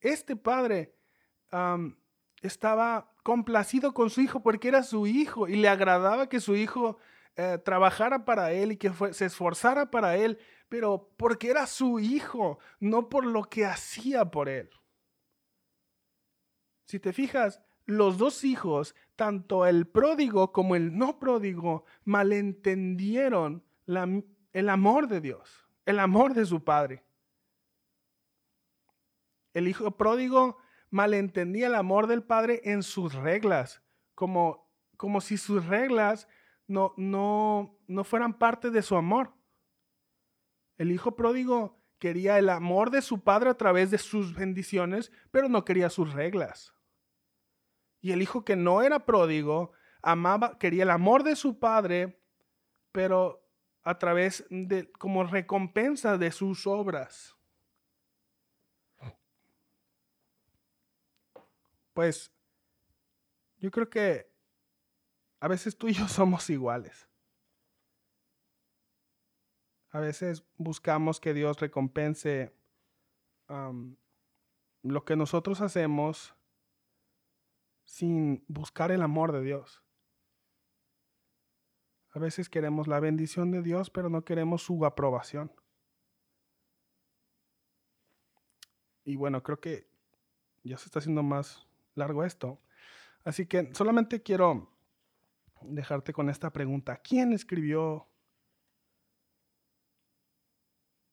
Este 0.00 0.34
padre 0.34 0.96
estaba 2.42 3.12
complacido 3.22 3.94
con 3.94 4.10
su 4.10 4.20
hijo 4.20 4.42
porque 4.42 4.68
era 4.68 4.82
su 4.82 5.06
hijo 5.06 5.48
y 5.48 5.56
le 5.56 5.68
agradaba 5.68 6.28
que 6.28 6.40
su 6.40 6.56
hijo 6.56 6.98
eh, 7.36 7.58
trabajara 7.64 8.24
para 8.24 8.52
él 8.52 8.72
y 8.72 8.76
que 8.76 8.92
se 9.12 9.26
esforzara 9.26 9.90
para 9.90 10.16
él, 10.16 10.38
pero 10.68 11.12
porque 11.16 11.50
era 11.50 11.66
su 11.66 11.98
hijo, 11.98 12.58
no 12.80 13.08
por 13.08 13.26
lo 13.26 13.44
que 13.44 13.66
hacía 13.66 14.24
por 14.26 14.48
él. 14.48 14.70
Si 16.86 17.00
te 17.00 17.12
fijas, 17.12 17.62
los 17.86 18.18
dos 18.18 18.44
hijos, 18.44 18.94
tanto 19.14 19.64
el 19.64 19.86
pródigo 19.86 20.52
como 20.52 20.76
el 20.76 20.98
no 20.98 21.18
pródigo, 21.18 21.84
malentendieron 22.04 23.64
el 23.86 24.68
amor 24.68 25.06
de 25.08 25.20
Dios, 25.20 25.68
el 25.86 26.00
amor 26.00 26.34
de 26.34 26.44
su 26.44 26.62
padre. 26.64 27.04
El 29.54 29.68
hijo 29.68 29.92
pródigo 29.92 30.58
malentendía 30.90 31.68
el 31.68 31.76
amor 31.76 32.08
del 32.08 32.22
padre 32.22 32.60
en 32.64 32.82
sus 32.82 33.14
reglas, 33.14 33.82
como, 34.14 34.68
como 34.96 35.20
si 35.20 35.36
sus 35.36 35.64
reglas 35.66 36.28
no, 36.66 36.92
no, 36.96 37.78
no 37.86 38.04
fueran 38.04 38.34
parte 38.34 38.70
de 38.70 38.82
su 38.82 38.96
amor. 38.96 39.32
El 40.76 40.90
hijo 40.90 41.16
pródigo 41.16 41.80
quería 41.98 42.38
el 42.38 42.50
amor 42.50 42.90
de 42.90 43.00
su 43.00 43.20
padre 43.20 43.50
a 43.50 43.56
través 43.56 43.90
de 43.90 43.98
sus 43.98 44.34
bendiciones, 44.34 45.12
pero 45.30 45.48
no 45.48 45.64
quería 45.64 45.88
sus 45.88 46.12
reglas. 46.12 46.75
Y 48.06 48.12
el 48.12 48.22
hijo 48.22 48.44
que 48.44 48.54
no 48.54 48.82
era 48.82 49.04
pródigo 49.04 49.72
amaba, 50.00 50.60
quería 50.60 50.84
el 50.84 50.90
amor 50.90 51.24
de 51.24 51.34
su 51.34 51.58
padre, 51.58 52.22
pero 52.92 53.44
a 53.82 53.98
través 53.98 54.46
de, 54.48 54.88
como 54.92 55.24
recompensa 55.24 56.16
de 56.16 56.30
sus 56.30 56.68
obras. 56.68 57.36
Pues 61.94 62.32
yo 63.58 63.72
creo 63.72 63.90
que 63.90 64.32
a 65.40 65.48
veces 65.48 65.76
tú 65.76 65.88
y 65.88 65.92
yo 65.92 66.06
somos 66.06 66.48
iguales. 66.48 67.08
A 69.90 69.98
veces 69.98 70.44
buscamos 70.56 71.18
que 71.18 71.34
Dios 71.34 71.58
recompense 71.58 72.54
lo 73.48 75.04
que 75.04 75.16
nosotros 75.16 75.60
hacemos 75.60 76.35
sin 77.86 78.44
buscar 78.48 78.92
el 78.92 79.00
amor 79.00 79.32
de 79.32 79.40
Dios. 79.40 79.82
A 82.10 82.18
veces 82.18 82.48
queremos 82.48 82.88
la 82.88 83.00
bendición 83.00 83.50
de 83.50 83.62
Dios, 83.62 83.90
pero 83.90 84.10
no 84.10 84.24
queremos 84.24 84.62
su 84.62 84.84
aprobación. 84.84 85.52
Y 89.04 89.16
bueno, 89.16 89.42
creo 89.42 89.60
que 89.60 89.88
ya 90.64 90.76
se 90.76 90.86
está 90.86 90.98
haciendo 90.98 91.22
más 91.22 91.66
largo 91.94 92.24
esto. 92.24 92.60
Así 93.24 93.46
que 93.46 93.72
solamente 93.74 94.22
quiero 94.22 94.72
dejarte 95.62 96.12
con 96.12 96.28
esta 96.28 96.52
pregunta. 96.52 96.96
¿Quién 96.96 97.32
escribió 97.32 98.08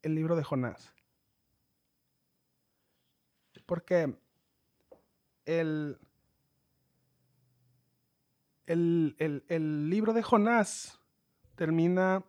el 0.01 0.15
libro 0.15 0.36
de 0.36 0.43
Jonás? 0.43 0.93
Porque 3.65 4.17
el, 5.45 5.99
el, 8.66 9.89
libro 9.89 10.14
de 10.14 10.24
Jonás 10.24 10.99
termina 11.55 12.24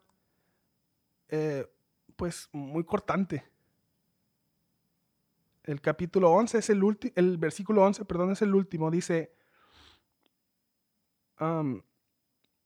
eh, 1.29 1.67
pues 2.17 2.49
muy 2.53 2.85
cortante. 2.85 3.45
El 5.63 5.81
capítulo 5.81 6.31
11 6.31 6.59
es 6.59 6.71
el 6.71 6.85
último, 6.85 7.13
el 7.17 7.39
versículo 7.39 7.83
11, 7.85 8.05
perdón, 8.05 8.33
es 8.33 8.43
el 8.43 8.55
último. 8.55 8.91
Dice, 8.91 9.35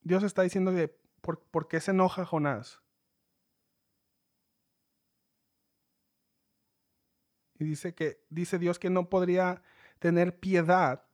Dios 0.02 0.22
está 0.24 0.42
diciendo 0.42 0.72
que, 0.72 0.88
¿por, 1.20 1.40
¿por 1.40 1.68
qué 1.68 1.80
se 1.80 1.92
enoja 1.92 2.24
Jonás? 2.24 2.80
Y 7.58 7.64
dice 7.64 7.94
que, 7.94 8.24
dice 8.30 8.58
Dios 8.58 8.78
que 8.78 8.90
no 8.90 9.08
podría 9.08 9.62
tener 9.98 10.38
piedad 10.38 11.07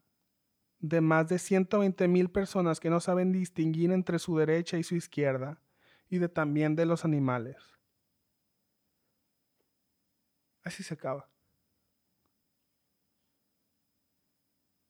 de 0.85 1.01
más 1.01 1.31
de 1.31 1.39
120 1.39 2.09
mil 2.09 2.29
personas 2.31 2.79
que 2.79 2.91
no 2.91 3.01
saben 3.01 3.33
distinguir 3.33 3.91
entre 3.91 4.19
su 4.19 4.37
derecha 4.37 4.77
y 4.77 4.83
su 4.83 4.95
izquierda, 4.95 5.59
y 6.11 6.19
de 6.19 6.29
también 6.29 6.77
de 6.77 6.85
los 6.85 7.07
animales. 7.07 7.57
Así 10.63 10.83
se 10.83 10.93
acaba. 10.93 11.27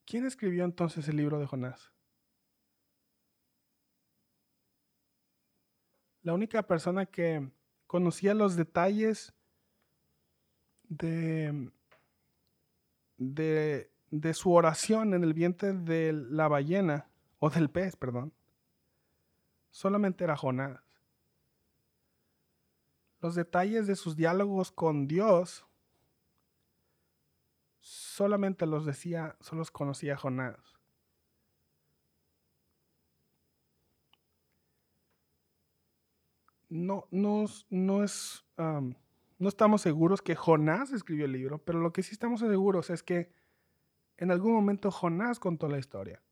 ¿Quién 0.05 0.27
escribió 0.27 0.65
entonces 0.65 1.07
el 1.07 1.17
libro 1.17 1.39
de 1.39 1.47
Jonás? 1.47 1.93
La 6.23 6.35
única 6.35 6.65
persona 6.65 7.07
que 7.07 7.49
conocía 7.87 8.35
los 8.35 8.57
detalles 8.57 9.33
de, 10.89 11.71
de 13.17 13.94
de 14.21 14.33
su 14.33 14.53
oración 14.53 15.13
en 15.13 15.25
el 15.25 15.35
vientre 15.35 15.73
de 15.73 16.13
la 16.13 16.47
ballena, 16.47 17.09
o 17.41 17.51
del 17.51 17.69
pez, 17.69 17.97
perdón, 17.97 18.33
solamente 19.71 20.23
era 20.23 20.37
Jonás. 20.37 20.81
Los 23.21 23.35
detalles 23.35 23.89
de 23.89 23.97
sus 23.97 24.15
diálogos 24.15 24.71
con 24.71 25.09
Dios 25.09 25.67
solamente 27.81 28.67
los 28.67 28.87
decía, 28.87 29.37
solo 29.41 29.61
los 29.61 29.73
conocía 29.73 30.17
Jonás. 30.17 30.59
No, 36.69 37.09
no, 37.11 37.47
no 37.69 38.05
es, 38.05 38.45
no 38.57 39.49
estamos 39.49 39.83
seguros 39.83 40.23
que 40.23 40.37
Jonás 40.37 40.93
escribió 40.93 41.25
el 41.25 41.33
libro, 41.33 41.59
pero 41.59 41.81
lo 41.81 41.93
que 41.93 42.05
sí 42.05 42.13
estamos 42.13 42.41
seguros 42.41 42.91
es 42.91 43.03
que 43.03 43.44
en 44.17 44.31
algún 44.31 44.53
momento 44.53 44.91
Jonás 44.91 45.39
contó 45.39 45.69
la 45.69 45.79
historia. 45.79 46.23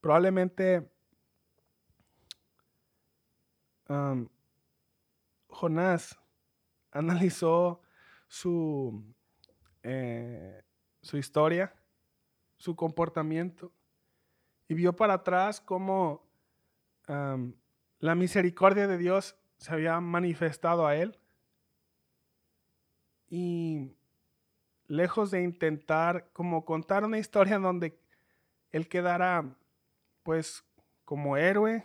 Probablemente 0.00 0.90
Jonás 5.48 6.18
analizó 6.92 7.80
su, 8.28 9.14
eh, 9.82 10.62
su 11.00 11.16
historia, 11.16 11.74
su 12.56 12.76
comportamiento, 12.76 13.72
y 14.68 14.74
vio 14.74 14.94
para 14.94 15.14
atrás 15.14 15.60
cómo 15.60 16.24
la 17.06 18.14
misericordia 18.14 18.86
de 18.86 18.96
Dios 18.96 19.36
se 19.58 19.72
había 19.72 20.00
manifestado 20.00 20.86
a 20.86 20.96
él 20.96 21.18
y 23.28 23.92
lejos 24.86 25.30
de 25.30 25.42
intentar 25.42 26.28
como 26.32 26.64
contar 26.64 27.04
una 27.04 27.18
historia 27.18 27.58
donde 27.58 27.98
él 28.72 28.88
quedara 28.88 29.56
pues 30.22 30.64
como 31.04 31.36
héroe 31.36 31.84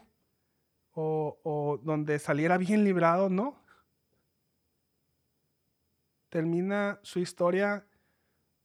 o, 0.93 1.79
donde 1.83 2.19
saliera 2.19 2.57
bien 2.57 2.83
librado, 2.83 3.29
no. 3.29 3.57
termina 6.27 6.99
su 7.03 7.19
historia 7.19 7.85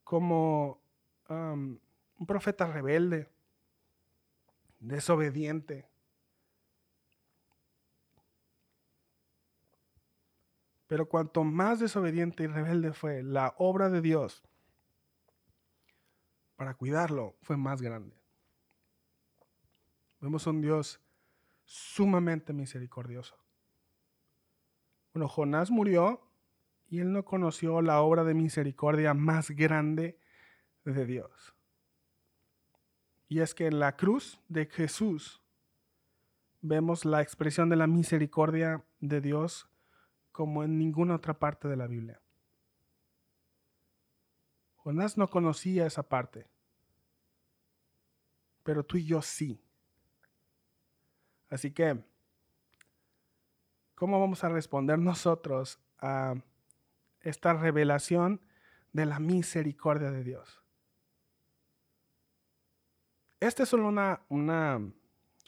como 0.03 0.81
un 1.29 2.27
profeta 2.27 2.67
rebelde, 2.67 3.29
desobediente. 4.81 5.87
Pero 10.95 11.09
cuanto 11.09 11.43
más 11.43 11.81
desobediente 11.81 12.45
y 12.45 12.47
rebelde 12.47 12.93
fue, 12.93 13.25
la 13.25 13.57
obra 13.59 13.91
de 13.91 14.01
Dios 14.01 14.45
para 16.55 16.75
cuidarlo 16.75 17.35
fue 17.43 17.57
más 17.57 17.83
grande. 17.83 18.15
Vemos 20.21 20.47
un 20.47 20.61
Dios 20.61 21.01
sumamente 21.65 22.53
misericordioso. 22.53 23.37
Bueno, 25.13 25.27
Jonás 25.27 25.73
murió 25.73 26.31
y 26.89 27.01
él 27.01 27.13
no 27.13 27.25
conoció 27.25 27.83
la 27.83 28.01
obra 28.01 28.23
de 28.23 28.35
misericordia 28.35 29.15
más 29.15 29.51
grande 29.51 30.21
de 30.85 31.07
Dios. 31.07 31.57
Y 33.29 33.41
es 33.41 33.53
que 33.53 33.67
en 33.67 33.81
la 33.81 33.97
cruz 33.97 34.41
de 34.49 34.67
Jesús 34.67 35.43
vemos 36.61 37.05
la 37.05 37.21
expresión 37.21 37.69
de 37.69 37.75
la 37.75 37.89
misericordia 37.89 38.85
de 39.01 39.21
Dios 39.21 39.69
como 40.35 40.65
en 40.65 40.77
ninguna 40.77 41.15
otra 41.15 41.39
parte 41.39 41.69
de 41.69 41.77
la 41.77 41.87
Biblia. 41.87 42.21
Jonás 44.75 45.17
no 45.17 45.31
conocía 45.31 45.87
esa 45.87 46.03
parte, 46.03 46.49
pero 48.65 48.85
tú 48.85 48.97
y 48.97 49.07
yo 49.07 49.23
sí. 49.23 49.63
Así 51.51 51.71
que, 51.71 52.05
¿cómo 53.95 54.19
vamos 54.19 54.43
a 54.43 54.49
responder 54.49 54.99
nosotros 54.99 55.79
a 56.01 56.35
esta 57.21 57.53
revelación 57.53 58.41
de 58.93 59.07
la 59.07 59.21
misericordia 59.21 60.11
de 60.11 60.25
Dios? 60.25 60.65
Este 63.39 63.63
es 63.63 63.69
solo 63.69 63.87
una, 63.87 64.23
una, 64.29 64.81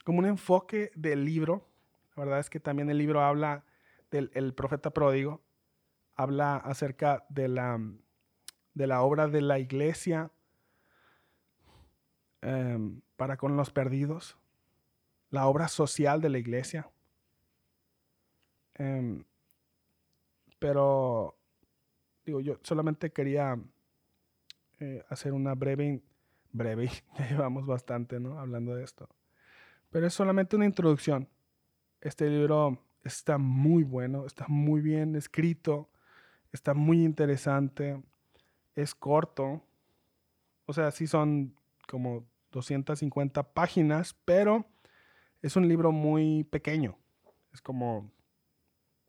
como 0.05 0.19
un 0.19 0.27
enfoque 0.27 0.93
del 0.95 1.25
libro. 1.25 1.67
La 2.15 2.23
verdad 2.23 2.39
es 2.39 2.49
que 2.49 2.61
también 2.61 2.89
el 2.89 2.97
libro 2.97 3.21
habla 3.21 3.65
del 4.11 4.31
el 4.33 4.53
profeta 4.53 4.91
pródigo, 4.91 5.41
habla 6.15 6.57
acerca 6.57 7.25
de 7.29 7.47
la, 7.47 7.79
de 8.73 8.87
la 8.87 9.01
obra 9.01 9.27
de 9.27 9.41
la 9.41 9.59
iglesia 9.59 10.31
em, 12.41 13.01
para 13.15 13.37
con 13.37 13.55
los 13.55 13.71
perdidos 13.71 14.37
la 15.29 15.47
obra 15.47 15.67
social 15.67 16.21
de 16.21 16.29
la 16.29 16.37
iglesia. 16.37 16.89
Em, 18.75 19.23
pero, 20.59 21.37
digo, 22.25 22.39
yo 22.39 22.59
solamente 22.63 23.11
quería 23.11 23.59
eh, 24.79 25.03
hacer 25.09 25.33
una 25.33 25.53
breve, 25.55 26.01
breve, 26.51 26.89
ya 27.19 27.29
llevamos 27.29 27.65
bastante, 27.65 28.19
¿no? 28.19 28.39
Hablando 28.39 28.75
de 28.75 28.83
esto. 28.83 29.09
Pero 29.89 30.07
es 30.07 30.13
solamente 30.13 30.55
una 30.55 30.65
introducción. 30.65 31.27
Este 32.01 32.29
libro 32.29 32.86
está 33.03 33.37
muy 33.37 33.83
bueno, 33.83 34.25
está 34.25 34.45
muy 34.47 34.81
bien 34.81 35.15
escrito, 35.15 35.89
está 36.51 36.73
muy 36.73 37.03
interesante, 37.03 38.01
es 38.75 38.93
corto. 38.95 39.63
O 40.65 40.73
sea, 40.73 40.91
sí 40.91 41.07
son 41.07 41.55
como 41.87 42.27
250 42.51 43.53
páginas, 43.53 44.15
pero 44.25 44.65
es 45.41 45.55
un 45.55 45.67
libro 45.67 45.91
muy 45.91 46.43
pequeño. 46.43 46.97
Es 47.53 47.61
como, 47.61 48.11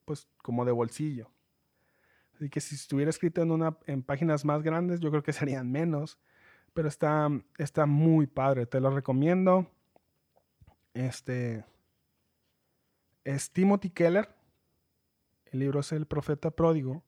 pues, 0.05 0.28
como 0.43 0.64
de 0.64 0.72
bolsillo. 0.72 1.30
Así 2.34 2.49
que 2.49 2.61
si 2.61 2.76
estuviera 2.76 3.11
escrito 3.11 3.43
en, 3.43 3.51
una, 3.51 3.76
en 3.86 4.03
páginas 4.03 4.45
más 4.45 4.62
grandes, 4.62 5.01
yo 5.01 5.11
creo 5.11 5.22
que 5.22 5.32
serían 5.34 5.70
menos. 5.70 6.18
Pero 6.74 6.89
está, 6.89 7.28
está 7.57 7.86
muy 7.86 8.26
padre. 8.26 8.66
Te 8.66 8.80
lo 8.80 8.91
recomiendo. 8.91 9.70
Este 10.95 11.64
es 13.28 13.50
Timothy 13.50 13.90
Keller. 13.90 14.34
El 15.44 15.60
libro 15.60 15.80
es 15.80 15.92
El 15.92 16.06
Profeta 16.06 16.50
Pródigo. 16.50 17.04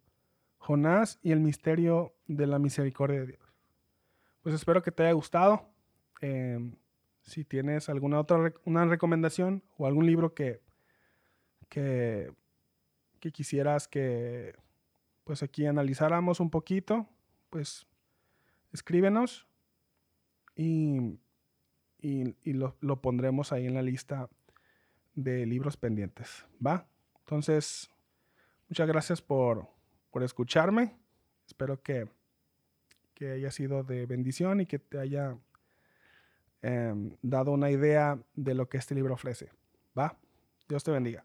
Jonás 0.59 1.19
y 1.23 1.33
el 1.33 1.41
misterio 1.41 2.15
de 2.27 2.47
la 2.47 2.59
misericordia 2.59 3.21
de 3.21 3.27
Dios. 3.29 3.55
Pues 4.43 4.55
espero 4.55 4.83
que 4.83 4.93
te 4.93 5.05
haya 5.05 5.13
gustado. 5.13 5.71
Em, 6.21 6.77
si 7.23 7.45
tienes 7.45 7.89
alguna 7.89 8.21
otra 8.21 8.53
una 8.67 8.85
recomendación 8.85 9.63
o 9.79 9.87
algún 9.87 10.05
libro 10.05 10.35
que, 10.35 10.61
que, 11.71 12.35
quisieras 13.33 13.89
que 13.89 14.55
pues 15.25 15.43
aquí 15.43 15.65
analizáramos 15.65 16.39
un 16.39 16.51
poquito, 16.51 17.09
pues 17.49 17.87
escríbenos 18.73 19.47
y, 20.55 21.19
lo, 22.45 22.77
lo, 22.81 23.01
pondremos 23.01 23.53
ahí 23.53 23.67
en 23.67 23.75
la 23.75 23.83
lista 23.83 24.29
de 25.23 25.47
libros 25.47 25.77
pendientes. 25.77 26.47
¿Va? 26.65 26.87
Entonces, 27.21 27.91
muchas 28.69 28.89
gracias 28.89 29.23
por, 29.23 29.69
por 30.11 30.23
escucharme. 30.23 30.97
Espero 31.47 31.83
que, 31.83 32.09
que 33.15 33.33
haya 33.33 33.51
sido 33.51 33.83
de 33.83 34.07
bendición 34.07 34.61
y 34.61 34.67
que 34.67 34.79
te 34.79 34.99
haya 34.99 35.37
Em, 36.63 37.17
dado 37.23 37.53
una 37.53 37.71
idea 37.71 38.19
de 38.35 38.55
lo 38.55 38.69
que 38.69 38.77
este 38.77 38.95
libro 38.95 39.15
ofrece. 39.15 39.51
¿Va? 39.99 40.17
Dios 40.69 40.85
te 40.85 40.91
bendiga. 40.91 41.25